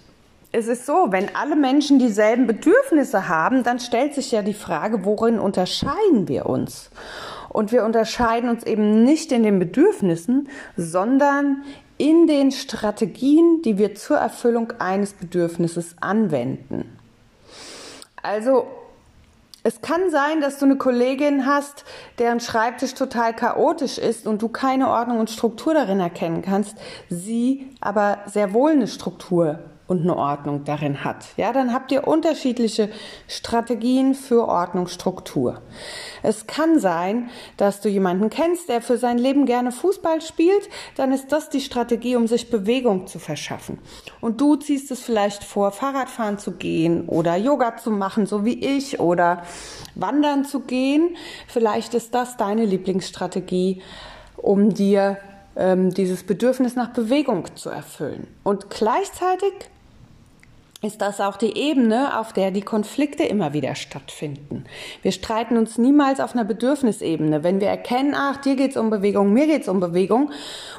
es 0.52 0.68
ist 0.68 0.84
so, 0.84 1.06
wenn 1.08 1.34
alle 1.34 1.56
Menschen 1.56 1.98
dieselben 1.98 2.46
Bedürfnisse 2.46 3.28
haben, 3.28 3.62
dann 3.62 3.80
stellt 3.80 4.14
sich 4.14 4.30
ja 4.30 4.42
die 4.42 4.52
Frage, 4.52 5.04
worin 5.04 5.38
unterscheiden 5.38 6.28
wir 6.28 6.46
uns? 6.46 6.90
Und 7.48 7.72
wir 7.72 7.84
unterscheiden 7.84 8.50
uns 8.50 8.62
eben 8.64 9.02
nicht 9.02 9.32
in 9.32 9.42
den 9.42 9.58
Bedürfnissen, 9.58 10.48
sondern 10.76 11.62
in 11.96 12.26
den 12.26 12.52
Strategien, 12.52 13.62
die 13.62 13.78
wir 13.78 13.94
zur 13.94 14.18
Erfüllung 14.18 14.72
eines 14.78 15.14
Bedürfnisses 15.14 15.96
anwenden. 16.00 16.98
Also 18.22 18.66
es 19.62 19.80
kann 19.80 20.10
sein, 20.10 20.40
dass 20.40 20.58
du 20.58 20.66
eine 20.66 20.76
Kollegin 20.76 21.46
hast, 21.46 21.84
deren 22.18 22.40
Schreibtisch 22.40 22.94
total 22.94 23.34
chaotisch 23.34 23.96
ist 23.96 24.26
und 24.26 24.42
du 24.42 24.48
keine 24.48 24.88
Ordnung 24.88 25.20
und 25.20 25.30
Struktur 25.30 25.72
darin 25.72 26.00
erkennen 26.00 26.42
kannst, 26.42 26.76
sie 27.08 27.70
aber 27.80 28.18
sehr 28.26 28.52
wohl 28.52 28.72
eine 28.72 28.88
Struktur 28.88 29.60
und 29.86 30.02
eine 30.02 30.16
Ordnung 30.16 30.64
darin 30.64 31.04
hat. 31.04 31.26
Ja, 31.36 31.52
dann 31.52 31.72
habt 31.72 31.92
ihr 31.92 32.06
unterschiedliche 32.06 32.88
Strategien 33.28 34.14
für 34.14 34.48
Ordnungsstruktur. 34.48 35.60
Es 36.22 36.46
kann 36.46 36.78
sein, 36.78 37.30
dass 37.56 37.80
du 37.80 37.88
jemanden 37.88 38.30
kennst, 38.30 38.68
der 38.68 38.80
für 38.80 38.96
sein 38.96 39.18
Leben 39.18 39.44
gerne 39.44 39.72
Fußball 39.72 40.20
spielt, 40.20 40.68
dann 40.96 41.12
ist 41.12 41.32
das 41.32 41.48
die 41.48 41.60
Strategie, 41.60 42.16
um 42.16 42.26
sich 42.26 42.50
Bewegung 42.50 43.06
zu 43.06 43.18
verschaffen. 43.18 43.78
Und 44.20 44.40
du 44.40 44.56
ziehst 44.56 44.90
es 44.90 45.02
vielleicht 45.02 45.44
vor, 45.44 45.72
Fahrradfahren 45.72 46.38
zu 46.38 46.52
gehen 46.52 47.08
oder 47.08 47.36
Yoga 47.36 47.76
zu 47.76 47.90
machen, 47.90 48.26
so 48.26 48.44
wie 48.44 48.58
ich, 48.58 49.00
oder 49.00 49.42
wandern 49.94 50.44
zu 50.44 50.60
gehen. 50.60 51.16
Vielleicht 51.48 51.94
ist 51.94 52.14
das 52.14 52.36
deine 52.36 52.64
Lieblingsstrategie, 52.64 53.82
um 54.36 54.72
dir 54.72 55.18
ähm, 55.56 55.92
dieses 55.92 56.24
Bedürfnis 56.24 56.76
nach 56.76 56.92
Bewegung 56.92 57.44
zu 57.56 57.70
erfüllen. 57.70 58.26
Und 58.42 58.70
gleichzeitig 58.70 59.52
ist 60.82 61.00
das 61.00 61.20
auch 61.20 61.36
die 61.36 61.56
Ebene, 61.56 62.18
auf 62.18 62.32
der 62.32 62.50
die 62.50 62.62
Konflikte 62.62 63.22
immer 63.22 63.52
wieder 63.52 63.76
stattfinden. 63.76 64.64
Wir 65.02 65.12
streiten 65.12 65.56
uns 65.56 65.78
niemals 65.78 66.18
auf 66.18 66.34
einer 66.34 66.44
Bedürfnisebene. 66.44 67.44
Wenn 67.44 67.60
wir 67.60 67.68
erkennen, 67.68 68.14
ach, 68.16 68.38
dir 68.38 68.56
geht's 68.56 68.76
um 68.76 68.90
Bewegung, 68.90 69.32
mir 69.32 69.46
geht's 69.46 69.68
um 69.68 69.78
Bewegung 69.78 70.32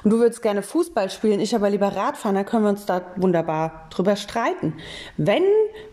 und 0.03 0.11
du 0.11 0.19
würdest 0.19 0.41
gerne 0.41 0.61
Fußball 0.61 1.09
spielen, 1.09 1.39
ich 1.39 1.55
aber 1.55 1.69
lieber 1.69 1.87
Radfahren, 1.87 2.35
dann 2.35 2.45
können 2.45 2.63
wir 2.63 2.69
uns 2.71 2.85
da 2.85 3.01
wunderbar 3.15 3.87
drüber 3.91 4.17
streiten. 4.17 4.73
Wenn 5.15 5.43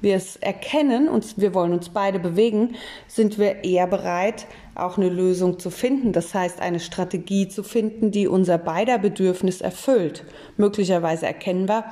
wir 0.01 0.17
es 0.17 0.35
erkennen 0.37 1.09
und 1.09 1.39
wir 1.39 1.55
wollen 1.55 1.73
uns 1.73 1.91
beide 1.91 2.19
bewegen, 2.19 2.75
sind 3.07 3.39
wir 3.39 3.63
eher 3.63 3.87
bereit, 3.87 4.47
auch 4.81 4.97
eine 4.97 5.09
Lösung 5.09 5.59
zu 5.59 5.71
finden. 5.71 6.13
Das 6.13 6.35
heißt, 6.35 6.61
eine 6.61 6.81
Strategie 6.81 7.49
zu 7.49 7.63
finden, 7.63 8.11
die 8.11 8.29
unser 8.29 8.59
beider 8.59 8.99
Bedürfnis 8.99 9.61
erfüllt. 9.61 10.25
Möglicherweise 10.57 11.27
erkennen 11.27 11.69
wir, 11.69 11.85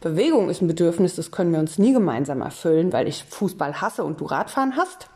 Bewegung 0.00 0.50
ist 0.50 0.60
ein 0.60 0.68
Bedürfnis, 0.68 1.16
das 1.16 1.30
können 1.30 1.52
wir 1.52 1.58
uns 1.58 1.78
nie 1.78 1.92
gemeinsam 1.92 2.42
erfüllen, 2.42 2.92
weil 2.92 3.08
ich 3.08 3.24
Fußball 3.24 3.80
hasse 3.80 4.04
und 4.04 4.20
du 4.20 4.26
Radfahren 4.26 4.76
hast. 4.76 5.08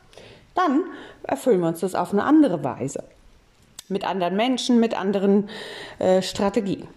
Dann 0.55 0.85
erfüllen 1.23 1.61
wir 1.61 1.69
uns 1.69 1.81
das 1.81 1.95
auf 1.95 2.13
eine 2.13 2.25
andere 2.25 2.65
Weise. 2.65 3.05
Mit 3.89 4.05
anderen 4.05 4.37
Menschen, 4.37 4.81
mit 4.81 4.99
anderen 4.99 5.49
äh, 5.99 6.23
Strategien. 6.23 6.89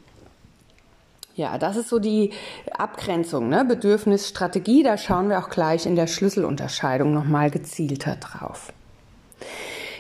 Ja, 1.36 1.58
das 1.58 1.78
ist 1.78 1.90
so 1.90 1.98
die 1.98 2.32
Abgrenzung, 2.72 3.50
ne? 3.50 3.66
Bedürfnis, 3.66 4.30
Strategie. 4.30 4.84
Da 4.84 4.98
schauen 4.98 5.30
wir 5.30 5.40
auch 5.40 5.50
gleich 5.50 5.88
in 5.88 5.96
der 5.96 6.06
Schlüsselunterscheidung 6.06 7.12
nochmal 7.12 7.50
gezielter 7.50 8.16
drauf. 8.18 8.72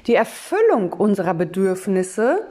Die 0.07 0.15
Erfüllung 0.15 0.93
unserer 0.93 1.33
Bedürfnisse 1.33 2.41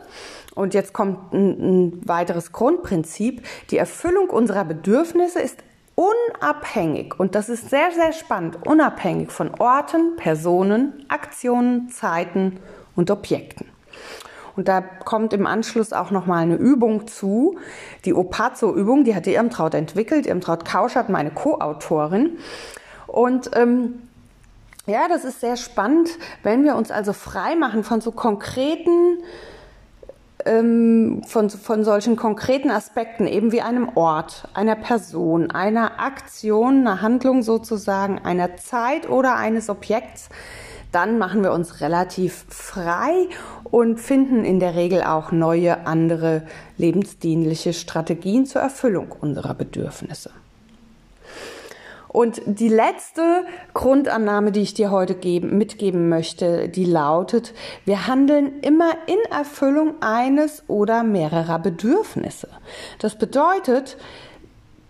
und 0.55 0.75
jetzt 0.75 0.93
kommt 0.93 1.33
ein, 1.33 1.49
ein 1.61 2.09
weiteres 2.09 2.53
Grundprinzip. 2.53 3.43
Die 3.71 3.79
Erfüllung 3.79 4.31
unserer 4.31 4.65
Bedürfnisse 4.65 5.41
ist 5.41 5.59
unabhängig, 5.95 7.19
und 7.19 7.35
das 7.35 7.49
ist 7.49 7.71
sehr, 7.71 7.91
sehr 7.91 8.13
spannend, 8.13 8.67
unabhängig 8.67 9.31
von 9.31 9.51
Orten, 9.59 10.17
Personen, 10.17 11.05
Aktionen, 11.09 11.91
Zeiten 11.91 12.59
und 12.97 13.11
Objekten. 13.11 13.67
Und 14.57 14.69
da 14.69 14.83
kommt 14.83 15.33
im 15.33 15.47
Anschluss 15.47 15.93
auch 15.93 16.11
nochmal 16.11 16.43
eine 16.43 16.57
Übung 16.57 17.07
zu, 17.07 17.59
die 18.05 18.13
Opazo-Übung, 18.13 19.05
die 19.05 19.15
hat 19.15 19.25
die 19.25 19.35
Irmtraut 19.35 19.75
entwickelt. 19.75 20.27
Irmtraut 20.27 20.67
Kauschert, 20.67 21.09
meine 21.09 21.31
Co-Autorin. 21.31 22.39
Und 23.07 23.51
ähm, 23.55 24.09
ja, 24.87 25.09
das 25.09 25.25
ist 25.25 25.41
sehr 25.41 25.57
spannend, 25.57 26.09
wenn 26.43 26.65
wir 26.65 26.77
uns 26.77 26.91
also 26.91 27.13
frei 27.13 27.55
machen 27.55 27.85
von 27.85 28.01
so 28.01 28.11
konkreten 28.11 29.23
ähm, 30.45 31.23
von, 31.27 31.51
von 31.51 31.85
solchen 31.85 32.17
konkreten 32.17 32.71
Aspekten, 32.71 33.27
eben 33.27 33.53
wie 33.53 33.63
einem 33.63 33.91
Ort, 33.95 34.49
einer 34.55 34.75
Person, 34.75 35.51
einer 35.51 36.01
Aktion, 36.01 36.81
einer 36.81 37.03
Handlung 37.03 37.43
sozusagen, 37.43 38.19
einer 38.19 38.57
Zeit 38.57 39.09
oder 39.09 39.37
eines 39.37 39.71
Objekts, 39.71 40.29
dann 40.91 41.19
machen 41.19 41.43
wir 41.43 41.53
uns 41.53 41.81
relativ 41.81 42.45
frei 42.49 43.29
und 43.65 43.99
finden 43.99 44.45
in 44.45 44.61
der 44.61 44.75
Regel 44.75 45.03
auch 45.03 45.33
neue, 45.33 45.87
andere 45.87 46.43
lebensdienliche 46.77 47.73
Strategien 47.73 48.45
zur 48.45 48.61
Erfüllung 48.61 49.13
unserer 49.13 49.55
Bedürfnisse. 49.55 50.31
Und 52.13 52.43
die 52.45 52.69
letzte 52.69 53.47
Grundannahme, 53.73 54.53
die 54.53 54.61
ich 54.61 54.75
dir 54.75 54.91
heute 54.91 55.15
geben, 55.15 55.57
mitgeben 55.57 56.11
möchte, 56.11 56.69
die 56.69 56.85
lautet, 56.85 57.55
wir 57.87 58.07
handeln 58.07 58.61
immer 58.61 58.93
in 59.07 59.19
Erfüllung 59.31 59.95
eines 60.03 60.63
oder 60.69 61.05
mehrerer 61.05 61.59
Bedürfnisse. 61.59 62.49
Das 62.99 63.17
bedeutet, 63.17 63.97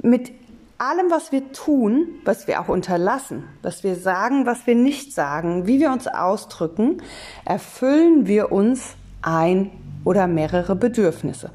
mit 0.02 0.32
allem, 0.78 1.10
was 1.10 1.30
wir 1.30 1.52
tun, 1.52 2.08
was 2.24 2.48
wir 2.48 2.60
auch 2.60 2.68
unterlassen, 2.68 3.44
was 3.62 3.84
wir 3.84 3.94
sagen, 3.94 4.44
was 4.46 4.66
wir 4.66 4.74
nicht 4.74 5.14
sagen, 5.14 5.68
wie 5.68 5.78
wir 5.78 5.92
uns 5.92 6.08
ausdrücken, 6.08 7.00
erfüllen 7.44 8.26
wir 8.26 8.50
uns 8.50 8.96
ein 9.22 9.70
oder 10.04 10.26
mehrere 10.26 10.74
Bedürfnisse. 10.74 11.50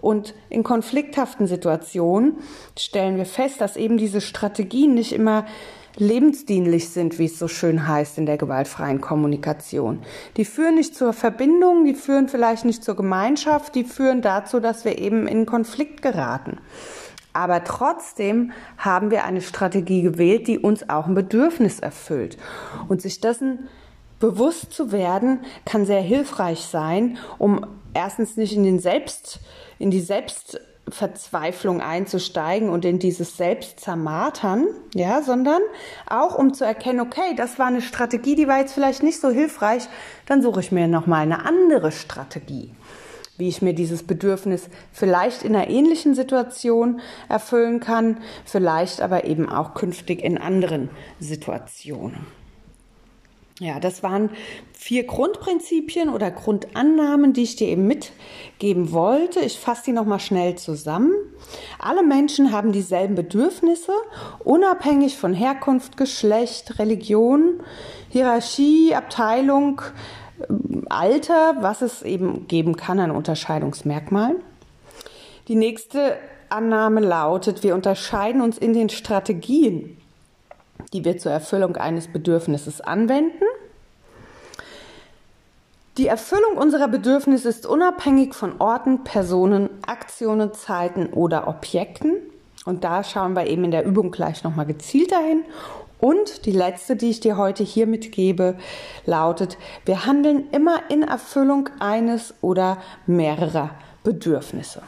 Und 0.00 0.34
in 0.48 0.62
konflikthaften 0.62 1.46
Situationen 1.46 2.38
stellen 2.78 3.16
wir 3.16 3.26
fest, 3.26 3.60
dass 3.60 3.76
eben 3.76 3.98
diese 3.98 4.20
Strategien 4.20 4.94
nicht 4.94 5.12
immer 5.12 5.44
lebensdienlich 5.96 6.90
sind, 6.90 7.18
wie 7.18 7.24
es 7.24 7.38
so 7.38 7.48
schön 7.48 7.88
heißt 7.88 8.18
in 8.18 8.26
der 8.26 8.38
gewaltfreien 8.38 9.00
Kommunikation. 9.00 10.00
Die 10.36 10.44
führen 10.44 10.76
nicht 10.76 10.94
zur 10.94 11.12
Verbindung, 11.12 11.84
die 11.84 11.94
führen 11.94 12.28
vielleicht 12.28 12.64
nicht 12.64 12.84
zur 12.84 12.94
Gemeinschaft, 12.94 13.74
die 13.74 13.84
führen 13.84 14.22
dazu, 14.22 14.60
dass 14.60 14.84
wir 14.84 14.98
eben 14.98 15.26
in 15.26 15.44
Konflikt 15.44 16.02
geraten. 16.02 16.58
Aber 17.32 17.62
trotzdem 17.64 18.52
haben 18.78 19.10
wir 19.10 19.24
eine 19.24 19.40
Strategie 19.40 20.02
gewählt, 20.02 20.48
die 20.48 20.58
uns 20.58 20.88
auch 20.88 21.06
ein 21.06 21.14
Bedürfnis 21.14 21.78
erfüllt. 21.78 22.38
Und 22.88 23.02
sich 23.02 23.20
dessen 23.20 23.68
bewusst 24.18 24.72
zu 24.72 24.90
werden, 24.92 25.40
kann 25.64 25.86
sehr 25.86 26.00
hilfreich 26.00 26.60
sein, 26.60 27.18
um 27.38 27.64
erstens 27.94 28.36
nicht 28.36 28.54
in 28.56 28.64
den 28.64 28.80
Selbst, 28.80 29.40
in 29.78 29.90
die 29.90 30.00
Selbstverzweiflung 30.00 31.80
einzusteigen 31.80 32.70
und 32.70 32.84
in 32.84 32.98
dieses 32.98 33.36
Selbstzermartern, 33.36 34.66
ja, 34.94 35.22
sondern 35.22 35.60
auch 36.08 36.36
um 36.36 36.54
zu 36.54 36.64
erkennen, 36.64 37.00
okay, 37.00 37.34
das 37.36 37.58
war 37.58 37.66
eine 37.66 37.82
Strategie, 37.82 38.34
die 38.34 38.48
war 38.48 38.58
jetzt 38.58 38.74
vielleicht 38.74 39.02
nicht 39.02 39.20
so 39.20 39.30
hilfreich, 39.30 39.88
dann 40.26 40.42
suche 40.42 40.60
ich 40.60 40.72
mir 40.72 40.88
nochmal 40.88 41.22
eine 41.22 41.44
andere 41.44 41.92
Strategie. 41.92 42.74
wie 43.38 43.48
ich 43.48 43.62
mir 43.62 43.72
dieses 43.72 44.02
Bedürfnis 44.02 44.68
vielleicht 44.92 45.44
in 45.44 45.54
einer 45.54 45.70
ähnlichen 45.70 46.14
Situation 46.14 47.00
erfüllen 47.28 47.78
kann, 47.80 48.18
vielleicht 48.44 49.00
aber 49.00 49.24
eben 49.24 49.48
auch 49.48 49.74
künftig 49.74 50.22
in 50.22 50.38
anderen 50.38 50.90
Situationen. 51.20 52.26
Ja, 53.60 53.80
das 53.80 54.04
waren 54.04 54.30
vier 54.72 55.04
Grundprinzipien 55.04 56.10
oder 56.10 56.30
Grundannahmen, 56.30 57.32
die 57.32 57.42
ich 57.42 57.56
dir 57.56 57.66
eben 57.66 57.88
mitgeben 57.88 58.92
wollte. 58.92 59.40
Ich 59.40 59.58
fasse 59.58 59.82
die 59.86 59.92
nochmal 59.92 60.20
schnell 60.20 60.54
zusammen. 60.54 61.12
Alle 61.80 62.04
Menschen 62.04 62.52
haben 62.52 62.70
dieselben 62.70 63.16
Bedürfnisse, 63.16 63.92
unabhängig 64.44 65.16
von 65.16 65.34
Herkunft, 65.34 65.96
Geschlecht, 65.96 66.78
Religion, 66.78 67.60
Hierarchie, 68.10 68.94
Abteilung, 68.94 69.82
Alter, 70.88 71.56
was 71.60 71.82
es 71.82 72.02
eben 72.02 72.46
geben 72.46 72.76
kann 72.76 73.00
an 73.00 73.10
Unterscheidungsmerkmalen. 73.10 74.36
Die 75.48 75.56
nächste 75.56 76.16
Annahme 76.48 77.00
lautet, 77.00 77.64
wir 77.64 77.74
unterscheiden 77.74 78.40
uns 78.40 78.56
in 78.56 78.72
den 78.72 78.88
Strategien, 78.88 79.97
die 80.90 81.04
wir 81.04 81.18
zur 81.18 81.32
Erfüllung 81.32 81.76
eines 81.76 82.08
Bedürfnisses 82.08 82.80
anwenden. 82.80 83.44
Die 85.96 86.06
Erfüllung 86.06 86.56
unserer 86.56 86.86
Bedürfnisse 86.86 87.48
ist 87.48 87.66
unabhängig 87.66 88.34
von 88.34 88.60
Orten, 88.60 89.02
Personen, 89.02 89.68
Aktionen, 89.84 90.54
Zeiten 90.54 91.08
oder 91.08 91.48
Objekten. 91.48 92.18
Und 92.64 92.84
da 92.84 93.02
schauen 93.02 93.34
wir 93.34 93.48
eben 93.48 93.64
in 93.64 93.72
der 93.72 93.84
Übung 93.84 94.12
gleich 94.12 94.44
nochmal 94.44 94.66
gezielter 94.66 95.18
hin. 95.18 95.42
Und 95.98 96.46
die 96.46 96.52
letzte, 96.52 96.94
die 96.94 97.10
ich 97.10 97.18
dir 97.18 97.36
heute 97.36 97.64
hier 97.64 97.88
mitgebe, 97.88 98.56
lautet, 99.06 99.58
wir 99.84 100.06
handeln 100.06 100.48
immer 100.52 100.82
in 100.88 101.02
Erfüllung 101.02 101.68
eines 101.80 102.34
oder 102.42 102.78
mehrerer 103.06 103.70
Bedürfnisse. 104.04 104.82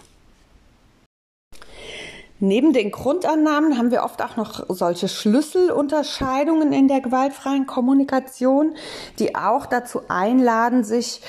Neben 2.40 2.72
den 2.72 2.90
Grundannahmen 2.90 3.76
haben 3.76 3.90
wir 3.90 4.02
oft 4.02 4.22
auch 4.22 4.36
noch 4.36 4.64
solche 4.68 5.08
Schlüsselunterscheidungen 5.08 6.72
in 6.72 6.88
der 6.88 7.02
gewaltfreien 7.02 7.66
Kommunikation, 7.66 8.74
die 9.18 9.36
auch 9.36 9.66
dazu 9.66 10.00
einladen, 10.08 10.82
sich 10.82 11.20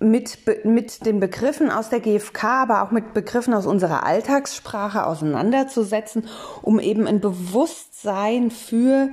mit, 0.00 0.38
mit 0.64 1.04
den 1.04 1.20
Begriffen 1.20 1.70
aus 1.70 1.90
der 1.90 2.00
GfK, 2.00 2.44
aber 2.62 2.82
auch 2.82 2.90
mit 2.90 3.12
Begriffen 3.12 3.52
aus 3.52 3.66
unserer 3.66 4.04
Alltagssprache 4.04 5.06
auseinanderzusetzen, 5.06 6.26
um 6.62 6.80
eben 6.80 7.06
ein 7.06 7.20
Bewusstsein 7.20 8.50
für 8.50 9.10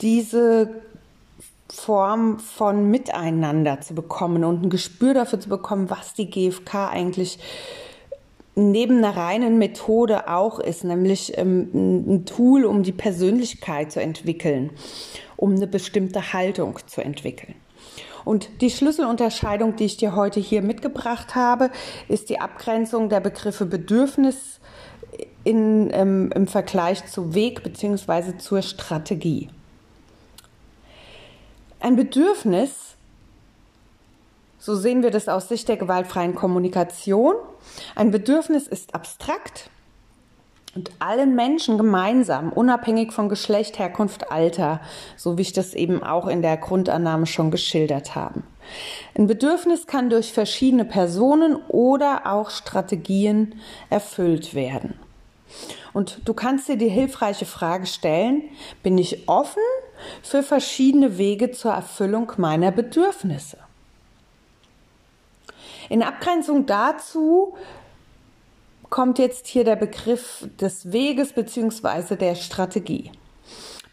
diese 0.00 0.68
Form 1.72 2.38
von 2.40 2.90
Miteinander 2.90 3.80
zu 3.80 3.94
bekommen 3.94 4.44
und 4.44 4.64
ein 4.64 4.70
Gespür 4.70 5.14
dafür 5.14 5.38
zu 5.38 5.48
bekommen, 5.48 5.90
was 5.90 6.14
die 6.14 6.30
GfK 6.30 6.88
eigentlich 6.88 7.38
neben 8.56 8.98
einer 8.98 9.16
reinen 9.16 9.58
Methode 9.58 10.28
auch 10.28 10.58
ist, 10.58 10.82
nämlich 10.82 11.36
ähm, 11.36 11.70
ein 11.74 12.24
Tool, 12.24 12.64
um 12.64 12.82
die 12.82 12.92
Persönlichkeit 12.92 13.92
zu 13.92 14.00
entwickeln, 14.00 14.70
um 15.36 15.54
eine 15.54 15.66
bestimmte 15.66 16.32
Haltung 16.32 16.78
zu 16.86 17.02
entwickeln. 17.02 17.54
Und 18.24 18.60
die 18.60 18.70
Schlüsselunterscheidung, 18.70 19.76
die 19.76 19.84
ich 19.84 19.98
dir 19.98 20.16
heute 20.16 20.40
hier 20.40 20.62
mitgebracht 20.62 21.36
habe, 21.36 21.70
ist 22.08 22.28
die 22.28 22.40
Abgrenzung 22.40 23.08
der 23.08 23.20
Begriffe 23.20 23.66
Bedürfnis 23.66 24.58
in, 25.44 25.90
ähm, 25.92 26.32
im 26.34 26.48
Vergleich 26.48 27.06
zu 27.06 27.34
Weg 27.34 27.62
bzw. 27.62 28.38
zur 28.38 28.62
Strategie. 28.62 29.48
Ein 31.78 31.94
Bedürfnis, 31.94 32.95
so 34.58 34.74
sehen 34.74 35.02
wir 35.02 35.10
das 35.10 35.28
aus 35.28 35.48
Sicht 35.48 35.68
der 35.68 35.76
gewaltfreien 35.76 36.34
Kommunikation, 36.34 37.34
ein 37.94 38.10
Bedürfnis 38.10 38.66
ist 38.66 38.94
abstrakt, 38.94 39.70
und 40.76 40.90
allen 40.98 41.34
Menschen 41.34 41.78
gemeinsam, 41.78 42.52
unabhängig 42.52 43.12
von 43.12 43.30
Geschlecht, 43.30 43.78
Herkunft, 43.78 44.30
Alter, 44.30 44.80
so 45.16 45.38
wie 45.38 45.42
ich 45.42 45.54
das 45.54 45.72
eben 45.72 46.02
auch 46.02 46.26
in 46.26 46.42
der 46.42 46.58
Grundannahme 46.58 47.26
schon 47.26 47.50
geschildert 47.50 48.14
habe. 48.14 48.42
Ein 49.16 49.26
Bedürfnis 49.26 49.86
kann 49.86 50.10
durch 50.10 50.32
verschiedene 50.32 50.84
Personen 50.84 51.56
oder 51.68 52.26
auch 52.26 52.50
Strategien 52.50 53.54
erfüllt 53.88 54.54
werden. 54.54 54.94
Und 55.94 56.20
du 56.26 56.34
kannst 56.34 56.68
dir 56.68 56.76
die 56.76 56.90
hilfreiche 56.90 57.46
Frage 57.46 57.86
stellen, 57.86 58.42
bin 58.82 58.98
ich 58.98 59.28
offen 59.28 59.62
für 60.22 60.42
verschiedene 60.42 61.16
Wege 61.16 61.52
zur 61.52 61.72
Erfüllung 61.72 62.32
meiner 62.36 62.70
Bedürfnisse? 62.70 63.56
In 65.88 66.02
Abgrenzung 66.02 66.66
dazu 66.66 67.54
kommt 68.90 69.18
jetzt 69.18 69.46
hier 69.46 69.64
der 69.64 69.76
Begriff 69.76 70.48
des 70.60 70.92
Weges 70.92 71.32
beziehungsweise 71.32 72.16
der 72.16 72.34
Strategie. 72.34 73.10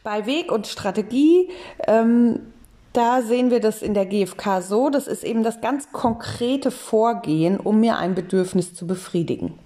Bei 0.04 0.26
Weg 0.26 0.52
und 0.52 0.68
Strategie, 0.68 1.50
ähm, 1.88 2.54
da 2.94 3.22
sehen 3.22 3.50
wir 3.50 3.60
das 3.60 3.82
in 3.82 3.94
der 3.94 4.06
GfK 4.06 4.62
so, 4.62 4.90
das 4.90 5.08
ist 5.08 5.24
eben 5.24 5.44
das 5.44 5.62
ganz 5.62 5.92
konkrete 5.92 6.72
Vorgehen, 6.72 7.60
um 7.60 7.80
mir 7.80 7.98
ein 7.98 8.14
Bedürfnis 8.14 8.76
zu 8.76 8.86
befriedigen. 8.86 9.58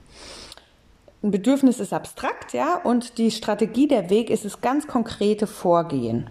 Ein 1.24 1.32
Bedürfnis 1.32 1.80
ist 1.80 1.94
abstrakt, 1.94 2.54
ja, 2.54 2.76
und 2.76 3.18
die 3.18 3.32
Strategie, 3.32 3.88
der 3.88 4.10
Weg 4.10 4.30
ist 4.30 4.46
das 4.46 4.62
ganz 4.62 4.88
konkrete 4.88 5.48
Vorgehen. 5.48 6.30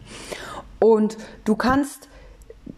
Und 0.78 1.18
du 1.44 1.56
kannst 1.56 2.09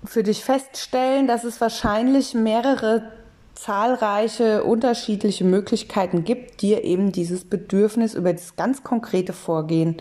für 0.05 0.23
dich 0.23 0.45
feststellen, 0.45 1.27
dass 1.27 1.45
es 1.45 1.61
wahrscheinlich 1.61 2.35
mehrere 2.35 3.13
zahlreiche 3.55 4.63
unterschiedliche 4.63 5.45
Möglichkeiten 5.45 6.25
gibt, 6.25 6.63
dir 6.63 6.85
eben 6.85 7.11
dieses 7.11 7.45
Bedürfnis 7.45 8.15
über 8.15 8.33
das 8.33 8.55
ganz 8.55 8.85
konkrete 8.85 9.33
Vorgehen 9.33 9.97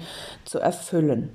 zu 0.45 0.59
erfüllen. 0.59 1.31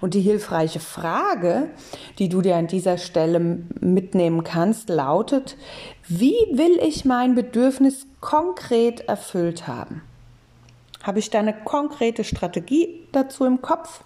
Und 0.00 0.14
die 0.14 0.20
hilfreiche 0.20 0.80
Frage, 0.80 1.70
die 2.18 2.28
du 2.28 2.42
dir 2.42 2.56
an 2.56 2.66
dieser 2.66 2.98
Stelle 2.98 3.38
mitnehmen 3.80 4.44
kannst, 4.44 4.88
lautet, 4.88 5.56
wie 6.08 6.34
will 6.52 6.78
ich 6.82 7.04
mein 7.04 7.34
Bedürfnis 7.34 8.06
konkret 8.20 9.08
erfüllt 9.08 9.66
haben? 9.68 10.02
Habe 11.02 11.20
ich 11.20 11.30
da 11.30 11.38
eine 11.38 11.54
konkrete 11.54 12.24
Strategie 12.24 13.06
dazu 13.12 13.44
im 13.44 13.62
Kopf? 13.62 14.04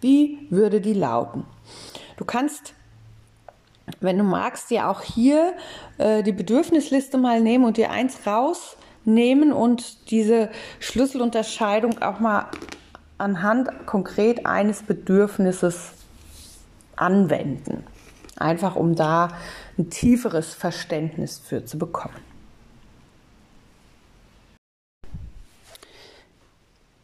Wie 0.00 0.46
würde 0.50 0.80
die 0.80 0.94
lauten? 0.94 1.44
Du 2.16 2.24
kannst 2.24 2.74
wenn 4.00 4.18
du 4.18 4.24
magst, 4.24 4.70
dir 4.70 4.88
auch 4.88 5.02
hier 5.02 5.54
äh, 5.98 6.22
die 6.22 6.32
Bedürfnisliste 6.32 7.18
mal 7.18 7.40
nehmen 7.40 7.64
und 7.64 7.76
dir 7.76 7.90
eins 7.90 8.18
rausnehmen 8.26 9.52
und 9.52 10.10
diese 10.10 10.50
Schlüsselunterscheidung 10.80 12.00
auch 12.02 12.20
mal 12.20 12.46
anhand 13.18 13.86
konkret 13.86 14.46
eines 14.46 14.82
Bedürfnisses 14.82 15.92
anwenden. 16.96 17.84
Einfach 18.36 18.76
um 18.76 18.94
da 18.94 19.28
ein 19.78 19.90
tieferes 19.90 20.54
Verständnis 20.54 21.38
für 21.38 21.64
zu 21.64 21.78
bekommen. 21.78 22.31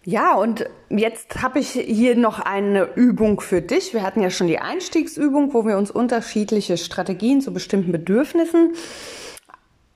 Ja, 0.04 0.36
und 0.36 0.64
jetzt 0.88 1.42
habe 1.42 1.58
ich 1.58 1.70
hier 1.70 2.16
noch 2.16 2.38
eine 2.38 2.94
Übung 2.94 3.40
für 3.40 3.60
dich. 3.60 3.92
Wir 3.92 4.02
hatten 4.02 4.22
ja 4.22 4.30
schon 4.30 4.46
die 4.46 4.58
Einstiegsübung, 4.58 5.52
wo 5.52 5.66
wir 5.66 5.76
uns 5.76 5.90
unterschiedliche 5.90 6.76
Strategien 6.78 7.40
zu 7.40 7.52
bestimmten 7.52 7.92
Bedürfnissen 7.92 8.74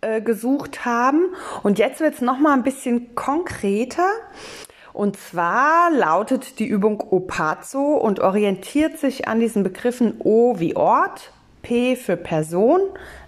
äh, 0.01 0.21
gesucht 0.21 0.85
haben. 0.85 1.35
Und 1.63 1.79
jetzt 1.79 2.01
wird 2.01 2.15
es 2.15 2.21
nochmal 2.21 2.55
ein 2.55 2.65
bisschen 2.65 3.15
konkreter. 3.15 4.11
Und 4.93 5.17
zwar 5.17 5.91
lautet 5.91 6.59
die 6.59 6.67
Übung 6.67 7.01
Opazo 7.01 7.95
und 7.97 8.21
orientiert 8.21 8.99
sich 8.99 9.29
an 9.29 9.41
diesen 9.41 9.63
Begriffen 9.63 10.17
O 10.19 10.59
wie 10.59 10.77
Ort, 10.77 11.33
P 11.63 11.97
für 11.97 12.17
Person, 12.17 12.81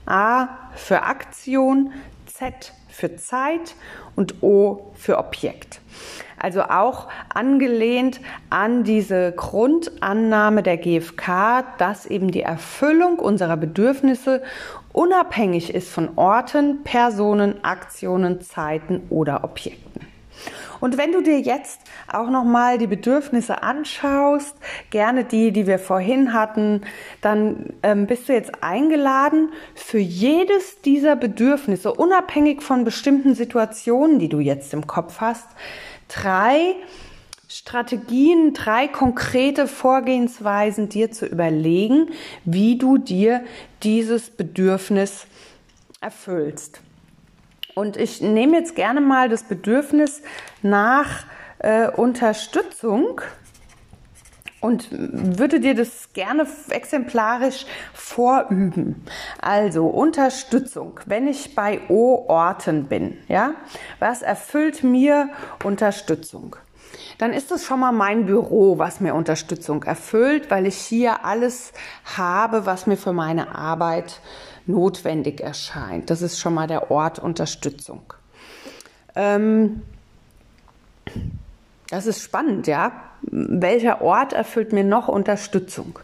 A 0.04 0.48
für 0.74 1.04
Aktion, 1.04 1.92
Z 2.26 2.72
für 2.88 3.16
Zeit 3.16 3.76
und 4.16 4.42
O 4.42 4.92
für 4.96 5.18
Objekt. 5.18 5.80
Also 6.44 6.64
auch 6.64 7.08
angelehnt 7.32 8.20
an 8.50 8.84
diese 8.84 9.32
Grundannahme 9.32 10.62
der 10.62 10.76
GfK, 10.76 11.64
dass 11.78 12.04
eben 12.04 12.30
die 12.32 12.42
Erfüllung 12.42 13.18
unserer 13.18 13.56
Bedürfnisse 13.56 14.42
unabhängig 14.92 15.74
ist 15.74 15.88
von 15.88 16.10
Orten, 16.16 16.84
Personen, 16.84 17.64
Aktionen, 17.64 18.42
Zeiten 18.42 19.06
oder 19.08 19.42
Objekten. 19.42 20.06
Und 20.80 20.98
wenn 20.98 21.12
du 21.12 21.22
dir 21.22 21.40
jetzt 21.40 21.80
auch 22.12 22.28
nochmal 22.28 22.76
die 22.76 22.86
Bedürfnisse 22.86 23.62
anschaust, 23.62 24.54
gerne 24.90 25.24
die, 25.24 25.50
die 25.50 25.66
wir 25.66 25.78
vorhin 25.78 26.34
hatten, 26.34 26.82
dann 27.22 27.72
ähm, 27.82 28.06
bist 28.06 28.28
du 28.28 28.34
jetzt 28.34 28.62
eingeladen, 28.62 29.50
für 29.74 29.96
jedes 29.96 30.82
dieser 30.82 31.16
Bedürfnisse, 31.16 31.90
unabhängig 31.90 32.60
von 32.60 32.84
bestimmten 32.84 33.34
Situationen, 33.34 34.18
die 34.18 34.28
du 34.28 34.40
jetzt 34.40 34.74
im 34.74 34.86
Kopf 34.86 35.22
hast, 35.22 35.48
drei 36.08 36.76
Strategien, 37.48 38.52
drei 38.52 38.88
konkrete 38.88 39.68
Vorgehensweisen 39.68 40.88
dir 40.88 41.12
zu 41.12 41.26
überlegen, 41.26 42.08
wie 42.44 42.78
du 42.78 42.98
dir 42.98 43.44
dieses 43.82 44.30
Bedürfnis 44.30 45.26
erfüllst. 46.00 46.80
Und 47.74 47.96
ich 47.96 48.20
nehme 48.20 48.56
jetzt 48.56 48.74
gerne 48.76 49.00
mal 49.00 49.28
das 49.28 49.44
Bedürfnis 49.44 50.22
nach 50.62 51.26
äh, 51.58 51.88
Unterstützung 51.88 53.20
und 54.64 54.88
würde 54.90 55.60
dir 55.60 55.74
das 55.74 56.14
gerne 56.14 56.46
exemplarisch 56.70 57.66
vorüben. 57.92 59.04
Also 59.38 59.86
Unterstützung, 59.86 61.00
wenn 61.04 61.28
ich 61.28 61.54
bei 61.54 61.82
O-Orten 61.90 62.86
bin, 62.86 63.18
ja, 63.28 63.52
was 63.98 64.22
erfüllt 64.22 64.82
mir 64.82 65.28
Unterstützung? 65.64 66.56
Dann 67.18 67.34
ist 67.34 67.52
es 67.52 67.66
schon 67.66 67.80
mal 67.80 67.92
mein 67.92 68.24
Büro, 68.24 68.78
was 68.78 69.00
mir 69.00 69.14
Unterstützung 69.14 69.82
erfüllt, 69.82 70.50
weil 70.50 70.66
ich 70.66 70.76
hier 70.76 71.26
alles 71.26 71.74
habe, 72.16 72.64
was 72.64 72.86
mir 72.86 72.96
für 72.96 73.12
meine 73.12 73.54
Arbeit 73.54 74.18
notwendig 74.64 75.42
erscheint. 75.42 76.08
Das 76.08 76.22
ist 76.22 76.40
schon 76.40 76.54
mal 76.54 76.68
der 76.68 76.90
Ort 76.90 77.18
Unterstützung. 77.18 78.14
Ähm, 79.14 79.82
das 81.90 82.06
ist 82.06 82.22
spannend, 82.22 82.66
ja. 82.66 82.92
Welcher 83.22 84.02
Ort 84.02 84.32
erfüllt 84.32 84.72
mir 84.72 84.84
noch 84.84 85.08
Unterstützung? 85.08 85.98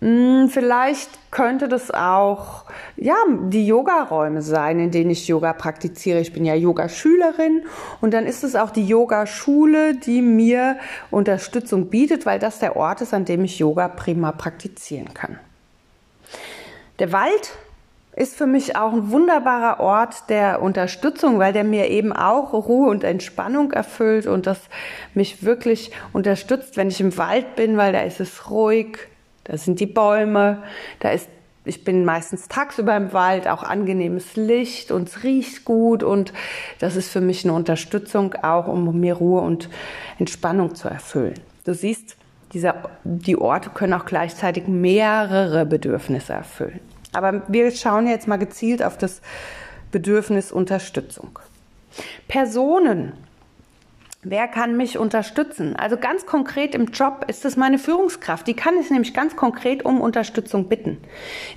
Hm, 0.00 0.48
vielleicht 0.50 1.08
könnte 1.30 1.68
das 1.68 1.90
auch 1.90 2.64
ja, 2.96 3.16
die 3.48 3.66
Yogaräume 3.66 4.42
sein, 4.42 4.78
in 4.78 4.90
denen 4.90 5.10
ich 5.10 5.26
Yoga 5.28 5.52
praktiziere. 5.52 6.20
Ich 6.20 6.32
bin 6.32 6.44
ja 6.44 6.54
Yogaschülerin 6.54 7.64
und 8.00 8.12
dann 8.12 8.26
ist 8.26 8.44
es 8.44 8.56
auch 8.56 8.70
die 8.70 8.86
Yogaschule, 8.86 9.94
die 9.94 10.20
mir 10.20 10.76
Unterstützung 11.10 11.88
bietet, 11.90 12.26
weil 12.26 12.38
das 12.38 12.58
der 12.58 12.76
Ort 12.76 13.00
ist, 13.00 13.14
an 13.14 13.24
dem 13.24 13.44
ich 13.44 13.58
Yoga 13.58 13.88
prima 13.88 14.32
praktizieren 14.32 15.14
kann. 15.14 15.38
Der 16.98 17.12
Wald 17.12 17.52
ist 18.16 18.36
für 18.36 18.46
mich 18.46 18.76
auch 18.76 18.92
ein 18.92 19.10
wunderbarer 19.10 19.80
Ort 19.80 20.30
der 20.30 20.62
Unterstützung, 20.62 21.38
weil 21.38 21.52
der 21.52 21.64
mir 21.64 21.88
eben 21.88 22.12
auch 22.12 22.52
Ruhe 22.52 22.88
und 22.88 23.02
Entspannung 23.02 23.72
erfüllt 23.72 24.26
und 24.26 24.46
das 24.46 24.60
mich 25.14 25.44
wirklich 25.44 25.90
unterstützt, 26.12 26.76
wenn 26.76 26.88
ich 26.88 27.00
im 27.00 27.16
Wald 27.18 27.56
bin, 27.56 27.76
weil 27.76 27.92
da 27.92 28.02
ist 28.02 28.20
es 28.20 28.50
ruhig, 28.50 28.98
da 29.44 29.56
sind 29.56 29.80
die 29.80 29.86
Bäume, 29.86 30.62
da 31.00 31.10
ist 31.10 31.28
ich 31.66 31.82
bin 31.82 32.04
meistens 32.04 32.48
tagsüber 32.48 32.94
im 32.94 33.14
Wald, 33.14 33.48
auch 33.48 33.62
angenehmes 33.62 34.36
Licht 34.36 34.90
und 34.90 35.08
es 35.08 35.22
riecht 35.22 35.64
gut 35.64 36.02
und 36.02 36.34
das 36.78 36.94
ist 36.94 37.10
für 37.10 37.22
mich 37.22 37.44
eine 37.44 37.54
Unterstützung 37.54 38.34
auch, 38.34 38.68
um 38.68 39.00
mir 39.00 39.14
Ruhe 39.14 39.40
und 39.40 39.70
Entspannung 40.18 40.74
zu 40.74 40.88
erfüllen. 40.88 41.40
Du 41.64 41.72
siehst, 41.72 42.16
dieser, 42.52 42.90
die 43.04 43.38
Orte 43.38 43.70
können 43.70 43.94
auch 43.94 44.04
gleichzeitig 44.04 44.68
mehrere 44.68 45.64
Bedürfnisse 45.64 46.34
erfüllen. 46.34 46.80
Aber 47.14 47.42
wir 47.48 47.70
schauen 47.70 48.06
jetzt 48.06 48.28
mal 48.28 48.38
gezielt 48.38 48.82
auf 48.82 48.98
das 48.98 49.20
Bedürfnis 49.90 50.52
Unterstützung. 50.52 51.38
Personen. 52.28 53.12
Wer 54.26 54.48
kann 54.48 54.78
mich 54.78 54.96
unterstützen? 54.96 55.76
Also 55.76 55.98
ganz 55.98 56.24
konkret 56.24 56.74
im 56.74 56.86
Job 56.86 57.26
ist 57.28 57.44
es 57.44 57.58
meine 57.58 57.78
Führungskraft. 57.78 58.46
Die 58.46 58.54
kann 58.54 58.74
ich 58.80 58.90
nämlich 58.90 59.12
ganz 59.12 59.36
konkret 59.36 59.84
um 59.84 60.00
Unterstützung 60.00 60.70
bitten. 60.70 60.96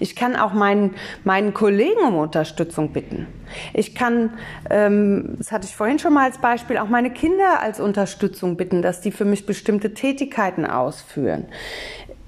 Ich 0.01 0.17
kann 0.17 0.35
auch 0.35 0.51
meinen, 0.51 0.93
meinen 1.23 1.53
Kollegen 1.53 2.01
um 2.01 2.17
Unterstützung 2.17 2.91
bitten. 2.91 3.25
Ich 3.73 3.95
kann, 3.95 4.31
ähm, 4.69 5.35
das 5.37 5.53
hatte 5.53 5.65
ich 5.65 5.77
vorhin 5.77 5.97
schon 5.97 6.13
mal 6.13 6.25
als 6.25 6.39
Beispiel, 6.39 6.77
auch 6.77 6.89
meine 6.89 7.09
Kinder 7.09 7.61
als 7.61 7.79
Unterstützung 7.79 8.57
bitten, 8.57 8.81
dass 8.81 8.99
die 8.99 9.11
für 9.11 9.25
mich 9.25 9.45
bestimmte 9.45 9.93
Tätigkeiten 9.93 10.65
ausführen 10.65 11.45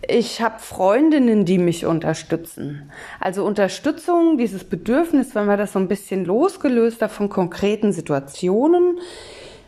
ich 0.10 0.42
habe 0.42 0.60
Freundinnen, 0.60 1.46
die 1.46 1.58
mich 1.58 1.86
unterstützen. 1.86 2.92
Also 3.20 3.46
Unterstützung, 3.46 4.38
dieses 4.38 4.64
Bedürfnis, 4.64 5.36
wenn 5.36 5.46
wir 5.46 5.58
das 5.58 5.74
so 5.74 5.80
ein 5.80 5.88
bisschen 5.88 6.26
losgelöster 6.26 7.10
von 7.10 7.30
konkreten 7.30 7.94
Situationen 7.94 9.00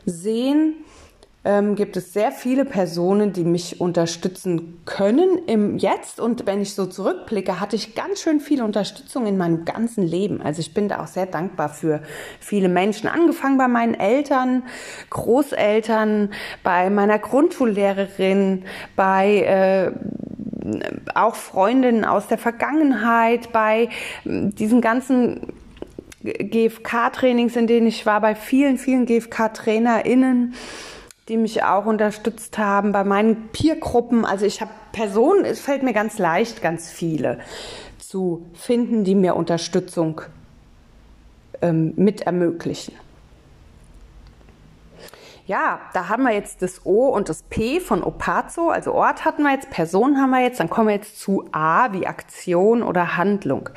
sehen, 0.05 0.75
ähm, 1.43 1.75
gibt 1.75 1.97
es 1.97 2.13
sehr 2.13 2.31
viele 2.31 2.65
Personen, 2.65 3.33
die 3.33 3.43
mich 3.43 3.81
unterstützen 3.81 4.79
können 4.85 5.39
im 5.47 5.77
Jetzt. 5.77 6.19
Und 6.19 6.45
wenn 6.45 6.61
ich 6.61 6.75
so 6.75 6.85
zurückblicke, 6.85 7.59
hatte 7.59 7.75
ich 7.75 7.95
ganz 7.95 8.21
schön 8.21 8.39
viel 8.39 8.61
Unterstützung 8.61 9.25
in 9.25 9.37
meinem 9.37 9.65
ganzen 9.65 10.05
Leben. 10.05 10.41
Also 10.41 10.59
ich 10.59 10.73
bin 10.75 10.87
da 10.87 11.01
auch 11.01 11.07
sehr 11.07 11.25
dankbar 11.25 11.69
für 11.69 12.01
viele 12.39 12.69
Menschen. 12.69 13.07
Angefangen 13.07 13.57
bei 13.57 13.67
meinen 13.67 13.95
Eltern, 13.95 14.63
Großeltern, 15.09 16.29
bei 16.63 16.91
meiner 16.91 17.17
Grundschullehrerin, 17.17 18.63
bei 18.95 19.41
äh, 19.41 19.91
auch 21.15 21.33
Freundinnen 21.33 22.05
aus 22.05 22.27
der 22.27 22.37
Vergangenheit, 22.37 23.51
bei 23.51 23.89
diesen 24.25 24.79
ganzen 24.79 25.53
GFK-Trainings, 26.23 27.55
in 27.55 27.65
denen 27.65 27.87
ich 27.87 28.05
war, 28.05 28.21
bei 28.21 28.35
vielen, 28.35 28.77
vielen 28.77 29.07
GFK-TrainerInnen 29.07 30.53
die 31.27 31.37
mich 31.37 31.63
auch 31.63 31.85
unterstützt 31.85 32.57
haben 32.57 32.91
bei 32.91 33.03
meinen 33.03 33.49
Peergruppen. 33.49 34.25
Also 34.25 34.45
ich 34.45 34.61
habe 34.61 34.71
Personen, 34.91 35.45
es 35.45 35.59
fällt 35.59 35.83
mir 35.83 35.93
ganz 35.93 36.17
leicht, 36.17 36.61
ganz 36.61 36.89
viele 36.89 37.39
zu 37.99 38.45
finden, 38.53 39.03
die 39.03 39.15
mir 39.15 39.35
Unterstützung 39.35 40.21
ähm, 41.61 41.93
mit 41.95 42.21
ermöglichen. 42.21 42.93
Ja, 45.47 45.81
da 45.93 46.07
haben 46.07 46.23
wir 46.23 46.33
jetzt 46.33 46.61
das 46.61 46.85
O 46.85 47.07
und 47.07 47.27
das 47.27 47.43
P 47.43 47.79
von 47.79 48.03
Opazo, 48.03 48.69
also 48.69 48.93
Ort 48.93 49.25
hatten 49.25 49.43
wir 49.43 49.51
jetzt, 49.51 49.69
Person 49.69 50.17
haben 50.17 50.29
wir 50.29 50.41
jetzt, 50.41 50.59
dann 50.59 50.69
kommen 50.69 50.87
wir 50.87 50.95
jetzt 50.95 51.19
zu 51.19 51.45
A 51.51 51.91
wie 51.93 52.07
Aktion 52.07 52.83
oder 52.83 53.17
Handlung. 53.17 53.69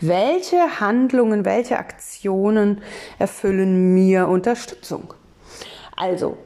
Welche 0.00 0.80
Handlungen, 0.80 1.44
welche 1.44 1.78
Aktionen 1.78 2.82
erfüllen 3.18 3.94
mir 3.94 4.28
Unterstützung? 4.28 5.14
Also, 5.96 6.36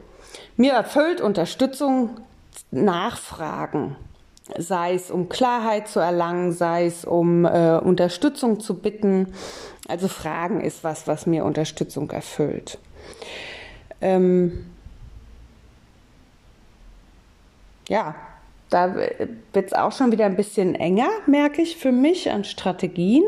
mir 0.57 0.73
erfüllt 0.73 1.21
Unterstützung 1.21 2.19
Nachfragen, 2.71 3.95
sei 4.57 4.95
es 4.95 5.11
um 5.11 5.29
Klarheit 5.29 5.87
zu 5.87 5.99
erlangen, 5.99 6.51
sei 6.51 6.85
es 6.85 7.05
um 7.05 7.45
äh, 7.45 7.77
Unterstützung 7.77 8.59
zu 8.59 8.79
bitten. 8.79 9.33
Also 9.87 10.07
Fragen 10.07 10.59
ist 10.59 10.83
was, 10.83 11.07
was 11.07 11.25
mir 11.27 11.45
Unterstützung 11.45 12.09
erfüllt. 12.11 12.77
Ähm 14.01 14.65
ja, 17.87 18.15
da 18.69 18.95
wird 18.95 19.67
es 19.67 19.73
auch 19.73 19.93
schon 19.93 20.11
wieder 20.11 20.25
ein 20.25 20.35
bisschen 20.35 20.75
enger, 20.75 21.09
merke 21.25 21.61
ich 21.61 21.77
für 21.77 21.93
mich 21.93 22.29
an 22.31 22.43
Strategien. 22.43 23.23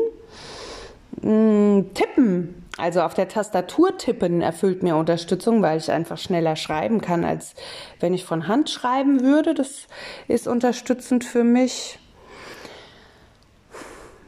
Hm, 1.22 1.90
tippen 1.94 2.59
also 2.80 3.02
auf 3.02 3.14
der 3.14 3.28
Tastatur 3.28 3.96
tippen 3.98 4.40
erfüllt 4.40 4.82
mir 4.82 4.96
Unterstützung, 4.96 5.62
weil 5.62 5.78
ich 5.78 5.90
einfach 5.90 6.18
schneller 6.18 6.56
schreiben 6.56 7.00
kann, 7.00 7.24
als 7.24 7.54
wenn 8.00 8.14
ich 8.14 8.24
von 8.24 8.48
Hand 8.48 8.70
schreiben 8.70 9.20
würde. 9.20 9.54
Das 9.54 9.86
ist 10.28 10.48
unterstützend 10.48 11.24
für 11.24 11.44
mich. 11.44 11.98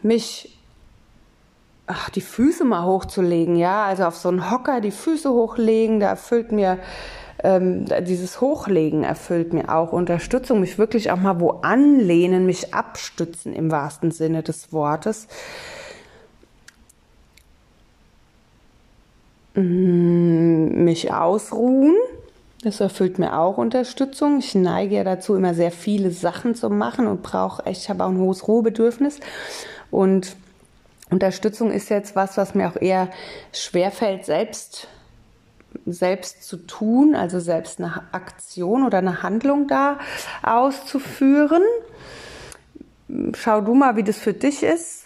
Mich 0.02 0.58
ach, 1.86 2.10
die 2.10 2.20
Füße 2.20 2.64
mal 2.64 2.84
hochzulegen, 2.84 3.56
ja, 3.56 3.84
also 3.84 4.04
auf 4.04 4.16
so 4.16 4.28
einen 4.28 4.50
Hocker 4.50 4.80
die 4.80 4.90
Füße 4.90 5.30
hochlegen, 5.30 6.00
da 6.00 6.08
erfüllt 6.08 6.52
mir 6.52 6.78
ähm, 7.42 7.86
dieses 8.02 8.40
Hochlegen 8.40 9.02
erfüllt 9.04 9.52
mir 9.52 9.68
auch 9.74 9.92
Unterstützung, 9.92 10.60
mich 10.60 10.78
wirklich 10.78 11.10
auch 11.10 11.16
mal 11.16 11.40
wo 11.40 11.50
anlehnen, 11.62 12.46
mich 12.46 12.72
abstützen 12.72 13.52
im 13.52 13.70
wahrsten 13.70 14.10
Sinne 14.10 14.42
des 14.42 14.72
Wortes. 14.72 15.26
Mich 19.54 21.12
ausruhen. 21.12 21.94
Das 22.62 22.80
erfüllt 22.80 23.18
mir 23.18 23.38
auch 23.38 23.58
Unterstützung. 23.58 24.38
Ich 24.38 24.54
neige 24.54 24.96
ja 24.96 25.04
dazu, 25.04 25.34
immer 25.34 25.52
sehr 25.52 25.72
viele 25.72 26.10
Sachen 26.10 26.54
zu 26.54 26.70
machen 26.70 27.06
und 27.06 27.22
brauche 27.22 27.66
echt, 27.66 27.82
ich 27.82 27.90
habe 27.90 28.04
auch 28.04 28.08
ein 28.08 28.18
hohes 28.18 28.46
Ruhebedürfnis. 28.46 29.18
Und 29.90 30.36
Unterstützung 31.10 31.70
ist 31.72 31.90
jetzt 31.90 32.16
was, 32.16 32.36
was 32.36 32.54
mir 32.54 32.68
auch 32.68 32.80
eher 32.80 33.10
schwerfällt, 33.52 34.24
selbst, 34.24 34.88
selbst 35.84 36.44
zu 36.44 36.56
tun, 36.56 37.14
also 37.14 37.40
selbst 37.40 37.80
eine 37.80 38.04
Aktion 38.12 38.84
oder 38.86 38.98
eine 38.98 39.22
Handlung 39.22 39.66
da 39.66 39.98
auszuführen. 40.42 41.62
Schau 43.34 43.60
du 43.60 43.74
mal, 43.74 43.96
wie 43.96 44.04
das 44.04 44.18
für 44.18 44.32
dich 44.32 44.62
ist. 44.62 45.01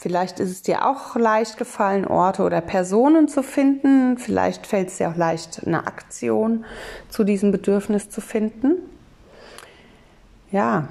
Vielleicht 0.00 0.40
ist 0.40 0.50
es 0.50 0.62
dir 0.62 0.86
auch 0.86 1.14
leicht 1.14 1.58
gefallen, 1.58 2.06
Orte 2.06 2.42
oder 2.42 2.62
Personen 2.62 3.28
zu 3.28 3.42
finden. 3.42 4.16
Vielleicht 4.16 4.66
fällt 4.66 4.88
es 4.88 4.96
dir 4.96 5.10
auch 5.10 5.16
leicht, 5.16 5.60
eine 5.66 5.86
Aktion 5.86 6.64
zu 7.10 7.22
diesem 7.22 7.52
Bedürfnis 7.52 8.08
zu 8.08 8.22
finden. 8.22 8.76
Ja. 10.50 10.88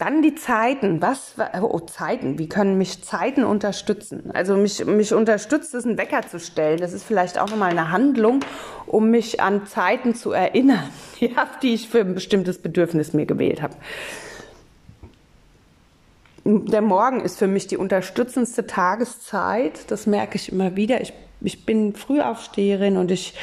Dann 0.00 0.22
die 0.22 0.34
Zeiten. 0.34 1.00
Was, 1.00 1.36
oh, 1.62 1.78
Zeiten. 1.78 2.40
Wie 2.40 2.48
können 2.48 2.78
mich 2.78 3.04
Zeiten 3.04 3.44
unterstützen? 3.44 4.32
Also 4.34 4.56
mich, 4.56 4.84
mich 4.86 5.14
unterstützt 5.14 5.72
es, 5.74 5.86
einen 5.86 5.96
Wecker 5.96 6.22
zu 6.22 6.40
stellen. 6.40 6.80
Das 6.80 6.92
ist 6.92 7.04
vielleicht 7.04 7.38
auch 7.38 7.48
nochmal 7.48 7.70
eine 7.70 7.92
Handlung, 7.92 8.40
um 8.86 9.10
mich 9.10 9.40
an 9.40 9.68
Zeiten 9.68 10.16
zu 10.16 10.32
erinnern, 10.32 10.88
die 11.62 11.74
ich 11.74 11.88
für 11.88 12.00
ein 12.00 12.14
bestimmtes 12.14 12.60
Bedürfnis 12.60 13.12
mir 13.12 13.26
gewählt 13.26 13.62
habe 13.62 13.76
der 16.58 16.82
Morgen 16.82 17.20
ist 17.20 17.38
für 17.38 17.46
mich 17.46 17.66
die 17.66 17.76
unterstützendste 17.76 18.66
Tageszeit. 18.66 19.90
Das 19.90 20.06
merke 20.06 20.36
ich 20.36 20.50
immer 20.50 20.76
wieder. 20.76 21.00
Ich, 21.00 21.12
ich 21.40 21.64
bin 21.64 21.94
Frühaufsteherin 21.94 22.96
und 22.96 23.10
ich 23.10 23.34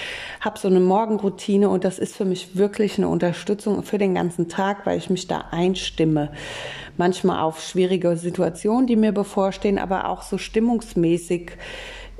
habe 0.41 0.59
so 0.59 0.67
eine 0.67 0.79
Morgenroutine 0.79 1.69
und 1.69 1.83
das 1.83 1.99
ist 1.99 2.15
für 2.15 2.25
mich 2.25 2.57
wirklich 2.57 2.97
eine 2.97 3.07
Unterstützung 3.07 3.83
für 3.83 3.97
den 3.97 4.15
ganzen 4.15 4.49
Tag, 4.49 4.85
weil 4.85 4.97
ich 4.97 5.09
mich 5.09 5.27
da 5.27 5.45
einstimme. 5.51 6.31
Manchmal 6.97 7.41
auf 7.41 7.61
schwierige 7.61 8.17
Situationen, 8.17 8.87
die 8.87 8.95
mir 8.95 9.11
bevorstehen, 9.11 9.77
aber 9.77 10.09
auch 10.09 10.23
so 10.23 10.37
stimmungsmäßig 10.37 11.51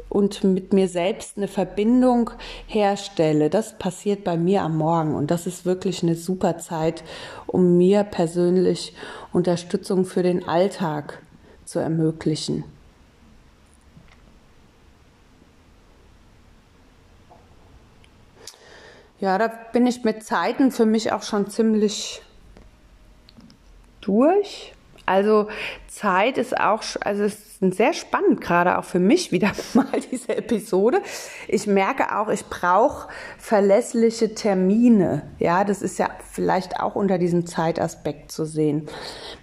und 0.10 0.43
mit 0.43 0.74
mir 0.74 0.88
selbst 0.88 1.38
eine 1.38 1.48
Verbindung 1.48 2.32
herstelle. 2.67 3.50
Das 3.50 3.78
passiert 3.78 4.24
bei 4.24 4.38
mir 4.38 4.62
am 4.62 4.78
Morgen 4.78 5.15
und 5.15 5.32
das 5.32 5.48
ist 5.48 5.65
wirklich 5.65 6.04
eine 6.04 6.15
super 6.15 6.58
Zeit, 6.58 7.04
um 7.46 7.78
mir 7.78 8.04
persönlich 8.04 8.96
Unterstützung 9.34 10.06
für 10.06 10.24
den 10.24 10.48
Alltag 10.48 11.22
zu 11.65 11.80
ermöglichen. 11.80 12.63
Ja, 19.20 19.38
da 19.39 19.48
bin 19.48 19.88
ich 19.88 20.04
mit 20.04 20.24
Zeiten 20.24 20.72
für 20.72 20.86
mich 20.86 21.12
auch 21.12 21.24
schon 21.24 21.50
ziemlich 21.50 22.22
durch. 24.02 24.74
Also 25.08 25.48
Zeit 25.88 26.38
ist 26.38 26.60
auch, 26.60 26.84
also 27.02 27.24
es 27.24 27.39
ist 27.39 27.46
sehr 27.60 27.93
spannend, 27.93 28.39
gerade 28.41 28.78
auch 28.78 28.84
für 28.84 29.00
mich 29.00 29.32
wieder 29.32 29.52
mal 29.74 29.88
diese 30.12 30.38
Episode. 30.38 31.02
Ich 31.48 31.67
merke 31.67 32.15
auch, 32.15 32.30
ich 32.30 32.46
brauche 32.46 33.08
verlässliche 33.38 34.36
Termine. 34.36 35.24
Ja, 35.39 35.63
das 35.63 35.82
ist 35.82 35.98
ja 35.98 36.10
vielleicht 36.32 36.80
auch 36.80 36.96
unter 36.96 37.17
diesem 37.17 37.48
Zeitaspekt 37.48 38.32
zu 38.32 38.46
sehen. 38.46 38.88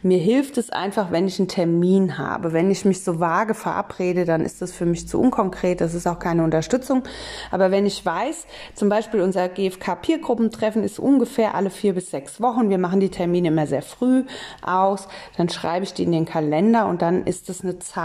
Mir 0.03 0.19
hilft 0.19 0.59
es 0.59 0.71
einfach, 0.71 1.11
wenn 1.11 1.27
ich 1.27 1.39
einen 1.39 1.49
Termin 1.49 2.19
habe. 2.19 2.53
Wenn 2.53 2.71
ich 2.71 2.85
mich 2.85 3.03
so 3.03 3.19
vage 3.19 3.55
verabrede, 3.55 4.25
dann 4.25 4.43
ist 4.43 4.63
das 4.63 4.73
für 4.73 4.87
mich 4.87 5.09
zu 5.09 5.21
unkonkret. 5.21 5.81
Das 5.81 5.95
ist 5.95 6.07
auch 6.07 6.19
keine 6.19 6.45
Unterstützung. 6.45 7.03
Aber 7.51 7.71
wenn 7.71 7.87
ich 7.87 8.05
weiß, 8.05 8.47
zum 8.75 8.89
Beispiel 8.89 9.23
unser 9.23 9.49
GFK-Peer-Gruppentreffen 9.49 10.85
ist 10.85 10.99
ungefähr 10.99 11.55
alle 11.55 11.71
vier 11.71 11.95
bis 11.95 12.11
sechs 12.11 12.41
Wochen. 12.41 12.71
Wir 12.71 12.79
machen 12.79 13.01
die 13.01 13.11
Termine 13.11 13.49
immer 13.49 13.67
sehr 13.67 13.83
früh 13.83 14.25
aus. 14.63 15.09
Dann 15.37 15.49
schreibe 15.49 15.85
ich 15.85 15.95
die 15.95 16.05
in 16.05 16.13
den 16.13 16.27
Kalender 16.27 16.87
und 16.87 17.03
dann 17.03 17.25
ist 17.27 17.49
es 17.49 17.63
eine 17.63 17.79
Zeit, 17.81 18.04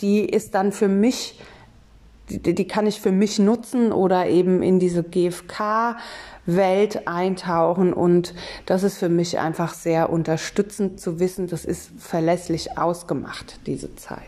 die 0.00 0.24
ist 0.24 0.54
dann 0.54 0.72
für 0.72 0.88
mich, 0.88 1.40
die, 2.28 2.54
die 2.54 2.66
kann 2.66 2.86
ich 2.86 3.00
für 3.00 3.12
mich 3.12 3.38
nutzen 3.38 3.92
oder 3.92 4.26
eben 4.26 4.62
in 4.62 4.78
diese 4.78 5.02
GFK 5.02 5.96
Welt 6.46 7.08
eintauchen 7.08 7.92
und 7.92 8.34
das 8.66 8.82
ist 8.84 8.98
für 8.98 9.08
mich 9.08 9.38
einfach 9.38 9.74
sehr 9.74 10.10
unterstützend 10.10 11.00
zu 11.00 11.18
wissen, 11.18 11.48
das 11.48 11.64
ist 11.64 11.90
verlässlich 11.98 12.78
ausgemacht, 12.78 13.60
diese 13.66 13.96
Zeit. 13.96 14.20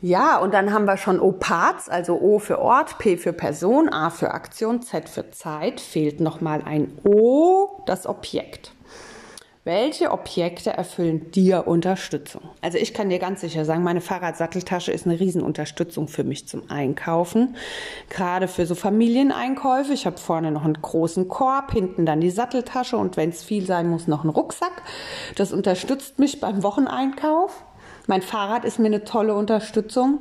Ja, 0.00 0.38
und 0.38 0.54
dann 0.54 0.72
haben 0.72 0.84
wir 0.84 0.96
schon 0.96 1.18
O-Parts, 1.18 1.88
also 1.88 2.20
O 2.20 2.38
für 2.38 2.60
Ort, 2.60 2.98
P 2.98 3.16
für 3.16 3.32
Person, 3.32 3.88
A 3.88 4.10
für 4.10 4.30
Aktion, 4.30 4.80
Z 4.80 5.08
für 5.08 5.32
Zeit. 5.32 5.80
Fehlt 5.80 6.20
nochmal 6.20 6.62
ein 6.64 6.96
O, 7.02 7.82
das 7.84 8.06
Objekt. 8.06 8.72
Welche 9.68 10.12
Objekte 10.12 10.70
erfüllen 10.70 11.30
dir 11.30 11.66
Unterstützung? 11.66 12.40
Also 12.62 12.78
ich 12.78 12.94
kann 12.94 13.10
dir 13.10 13.18
ganz 13.18 13.42
sicher 13.42 13.66
sagen, 13.66 13.82
meine 13.82 14.00
Fahrradsatteltasche 14.00 14.92
ist 14.92 15.04
eine 15.04 15.20
Riesenunterstützung 15.20 16.08
für 16.08 16.24
mich 16.24 16.48
zum 16.48 16.70
Einkaufen. 16.70 17.54
Gerade 18.08 18.48
für 18.48 18.64
so 18.64 18.74
Familieneinkäufe. 18.74 19.92
Ich 19.92 20.06
habe 20.06 20.16
vorne 20.16 20.52
noch 20.52 20.64
einen 20.64 20.80
großen 20.80 21.28
Korb, 21.28 21.72
hinten 21.72 22.06
dann 22.06 22.22
die 22.22 22.30
Satteltasche 22.30 22.96
und 22.96 23.18
wenn 23.18 23.28
es 23.28 23.44
viel 23.44 23.66
sein 23.66 23.90
muss, 23.90 24.08
noch 24.08 24.22
einen 24.22 24.30
Rucksack. 24.30 24.72
Das 25.36 25.52
unterstützt 25.52 26.18
mich 26.18 26.40
beim 26.40 26.62
Wocheneinkauf. 26.62 27.62
Mein 28.06 28.22
Fahrrad 28.22 28.64
ist 28.64 28.78
mir 28.78 28.86
eine 28.86 29.04
tolle 29.04 29.34
Unterstützung. 29.34 30.20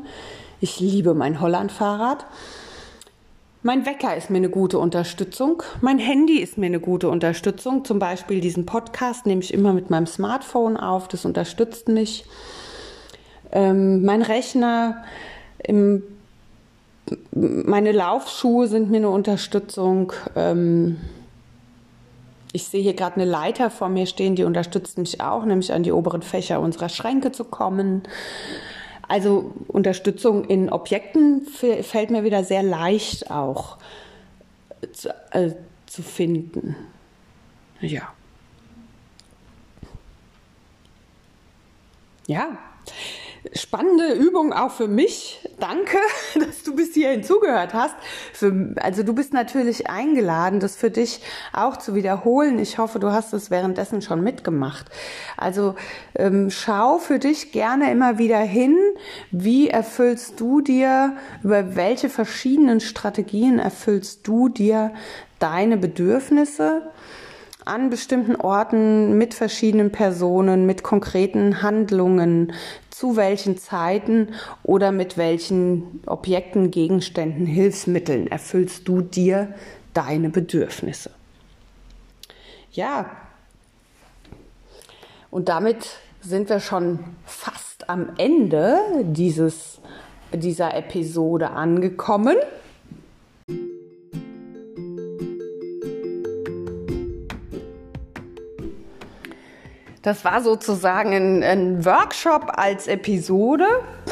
Ich 0.59 0.81
liebe 0.81 1.13
mein 1.13 1.39
Holland-Fahrrad. 1.39 2.25
Mein 3.67 3.85
Wecker 3.85 4.15
ist 4.15 4.29
mir 4.29 4.37
eine 4.37 4.47
gute 4.47 4.79
Unterstützung. 4.79 5.61
Mein 5.81 5.99
Handy 5.99 6.39
ist 6.39 6.57
mir 6.57 6.67
eine 6.67 6.79
gute 6.79 7.09
Unterstützung. 7.09 7.83
Zum 7.83 7.99
Beispiel 7.99 8.39
diesen 8.39 8.65
Podcast 8.65 9.25
nehme 9.25 9.41
ich 9.41 9.53
immer 9.53 9.73
mit 9.73 9.89
meinem 9.89 10.07
Smartphone 10.07 10.77
auf. 10.77 11.09
Das 11.09 11.25
unterstützt 11.25 11.89
mich. 11.89 12.23
Ähm, 13.51 14.05
mein 14.05 14.21
Rechner, 14.21 15.03
im, 15.61 16.01
meine 17.33 17.91
Laufschuhe 17.91 18.69
sind 18.69 18.89
mir 18.89 18.99
eine 18.99 19.09
Unterstützung. 19.09 20.13
Ähm, 20.37 21.01
ich 22.53 22.67
sehe 22.67 22.81
hier 22.81 22.93
gerade 22.93 23.17
eine 23.17 23.29
Leiter 23.29 23.69
vor 23.69 23.89
mir 23.89 24.05
stehen, 24.05 24.37
die 24.37 24.45
unterstützt 24.45 24.97
mich 24.97 25.19
auch, 25.19 25.43
nämlich 25.43 25.73
an 25.73 25.83
die 25.83 25.91
oberen 25.91 26.21
Fächer 26.21 26.61
unserer 26.61 26.87
Schränke 26.87 27.33
zu 27.33 27.43
kommen. 27.43 28.03
Also 29.07 29.53
Unterstützung 29.67 30.43
in 30.45 30.69
Objekten 30.69 31.45
fällt 31.45 32.09
mir 32.09 32.23
wieder 32.23 32.43
sehr 32.43 32.63
leicht 32.63 33.31
auch 33.31 33.77
zu, 34.91 35.09
äh, 35.31 35.53
zu 35.85 36.03
finden. 36.03 36.75
Ja. 37.79 38.13
Ja 42.27 42.57
spannende 43.53 44.13
Übung 44.13 44.53
auch 44.53 44.71
für 44.71 44.87
mich. 44.87 45.47
Danke, 45.59 45.97
dass 46.35 46.63
du 46.63 46.75
bis 46.75 46.93
hierhin 46.93 47.23
zugehört 47.23 47.73
hast. 47.73 47.95
Für, 48.33 48.73
also 48.77 49.03
du 49.03 49.13
bist 49.13 49.33
natürlich 49.33 49.89
eingeladen, 49.89 50.59
das 50.59 50.75
für 50.75 50.91
dich 50.91 51.21
auch 51.53 51.77
zu 51.77 51.95
wiederholen. 51.95 52.59
Ich 52.59 52.77
hoffe, 52.77 52.99
du 52.99 53.11
hast 53.11 53.33
es 53.33 53.49
währenddessen 53.49 54.01
schon 54.01 54.21
mitgemacht. 54.21 54.87
Also 55.37 55.75
ähm, 56.15 56.49
schau 56.49 56.97
für 56.97 57.19
dich 57.19 57.51
gerne 57.51 57.91
immer 57.91 58.17
wieder 58.17 58.39
hin, 58.39 58.77
wie 59.31 59.69
erfüllst 59.69 60.39
du 60.39 60.61
dir, 60.61 61.15
über 61.43 61.75
welche 61.75 62.09
verschiedenen 62.09 62.79
Strategien 62.79 63.59
erfüllst 63.59 64.27
du 64.27 64.49
dir 64.49 64.93
deine 65.39 65.77
Bedürfnisse 65.77 66.81
an 67.67 67.89
bestimmten 67.89 68.35
Orten 68.35 69.17
mit 69.17 69.33
verschiedenen 69.33 69.91
Personen, 69.91 70.65
mit 70.65 70.83
konkreten 70.83 71.61
Handlungen, 71.61 72.53
zu 72.89 73.15
welchen 73.15 73.57
Zeiten 73.57 74.29
oder 74.63 74.91
mit 74.91 75.17
welchen 75.17 76.01
Objekten, 76.07 76.71
Gegenständen, 76.71 77.45
Hilfsmitteln 77.45 78.27
erfüllst 78.27 78.87
du 78.87 79.01
dir 79.01 79.53
deine 79.93 80.29
Bedürfnisse. 80.29 81.11
Ja, 82.71 83.11
und 85.29 85.49
damit 85.49 85.97
sind 86.21 86.49
wir 86.49 86.59
schon 86.59 86.99
fast 87.25 87.89
am 87.89 88.09
Ende 88.17 88.79
dieses, 89.03 89.79
dieser 90.33 90.75
Episode 90.75 91.51
angekommen. 91.51 92.37
Das 100.07 100.23
war 100.23 100.41
sozusagen 100.41 101.11
ein, 101.11 101.43
ein 101.43 101.83
Workshop 101.83 102.53
als 102.55 102.87
Episode. 102.87 103.65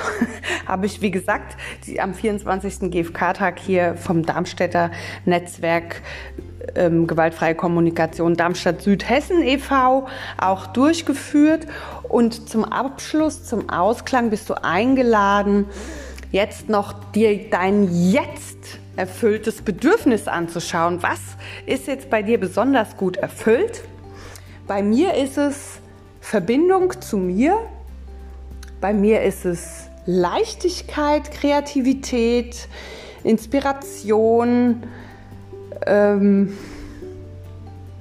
Habe 0.67 0.87
ich, 0.87 1.01
wie 1.01 1.09
gesagt, 1.09 1.55
die, 1.87 2.01
am 2.01 2.13
24. 2.13 2.91
GfK-Tag 2.91 3.59
hier 3.59 3.95
vom 3.95 4.25
Darmstädter 4.25 4.91
Netzwerk 5.23 6.01
ähm, 6.75 7.07
Gewaltfreie 7.07 7.55
Kommunikation 7.55 8.35
Darmstadt 8.35 8.81
Südhessen 8.81 9.41
e.V. 9.41 10.09
auch 10.37 10.67
durchgeführt. 10.67 11.65
Und 12.09 12.49
zum 12.49 12.65
Abschluss, 12.65 13.45
zum 13.45 13.69
Ausklang 13.69 14.31
bist 14.31 14.49
du 14.49 14.61
eingeladen, 14.61 15.63
jetzt 16.29 16.67
noch 16.67 16.91
dir 17.13 17.49
dein 17.49 17.87
jetzt 18.11 18.79
erfülltes 18.97 19.61
Bedürfnis 19.61 20.27
anzuschauen. 20.27 21.01
Was 21.01 21.21
ist 21.65 21.87
jetzt 21.87 22.09
bei 22.09 22.21
dir 22.21 22.37
besonders 22.37 22.97
gut 22.97 23.15
erfüllt? 23.15 23.83
Bei 24.67 24.83
mir 24.83 25.13
ist 25.13 25.37
es 25.37 25.79
Verbindung 26.25 26.99
zu 27.01 27.17
mir. 27.17 27.55
Bei 28.81 28.93
mir 28.93 29.21
ist 29.21 29.45
es 29.45 29.89
Leichtigkeit, 30.07 31.29
Kreativität, 31.29 32.67
Inspiration, 33.23 34.81
ähm, 35.85 36.57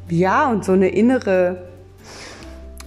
ja, 0.09 0.51
und 0.51 0.65
so 0.65 0.73
eine 0.73 0.89
innere, 0.89 1.69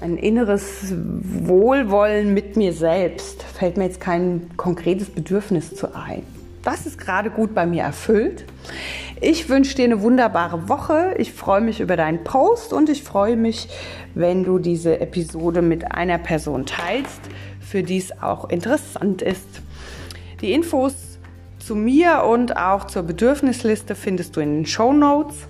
ein 0.01 0.17
inneres 0.17 0.91
Wohlwollen 0.95 2.33
mit 2.33 2.57
mir 2.57 2.73
selbst. 2.73 3.43
Fällt 3.43 3.77
mir 3.77 3.83
jetzt 3.83 4.01
kein 4.01 4.49
konkretes 4.57 5.11
Bedürfnis 5.11 5.75
zu 5.75 5.93
ein. 5.93 6.23
Das 6.63 6.87
ist 6.87 6.97
gerade 6.97 7.29
gut 7.29 7.53
bei 7.53 7.67
mir 7.67 7.83
erfüllt. 7.83 8.43
Ich 9.19 9.49
wünsche 9.49 9.75
dir 9.75 9.85
eine 9.85 10.01
wunderbare 10.01 10.69
Woche. 10.69 11.15
Ich 11.17 11.33
freue 11.33 11.61
mich 11.61 11.79
über 11.79 11.97
deinen 11.97 12.23
Post 12.23 12.71
und 12.71 12.87
ich 12.87 13.01
freue 13.01 13.35
mich, 13.35 13.67
wenn 14.13 14.43
du 14.43 14.59
diese 14.59 14.99
Episode 14.99 15.63
mit 15.63 15.91
einer 15.91 16.19
Person 16.19 16.67
teilst, 16.67 17.21
für 17.59 17.81
die 17.81 17.97
es 17.97 18.21
auch 18.21 18.49
interessant 18.49 19.23
ist. 19.23 19.61
Die 20.41 20.51
Infos 20.51 21.17
zu 21.57 21.75
mir 21.75 22.25
und 22.29 22.57
auch 22.57 22.85
zur 22.85 23.03
Bedürfnisliste 23.03 23.95
findest 23.95 24.35
du 24.35 24.39
in 24.39 24.57
den 24.57 24.65
Show 24.67 24.93
Notes. 24.93 25.47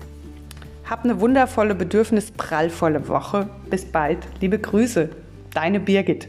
Hab 0.88 1.04
eine 1.04 1.20
wundervolle, 1.20 1.74
bedürfnisprallvolle 1.74 3.06
Woche. 3.08 3.50
Bis 3.68 3.84
bald. 3.84 4.18
Liebe 4.40 4.58
Grüße. 4.58 5.10
Deine 5.52 5.78
Birgit. 5.78 6.28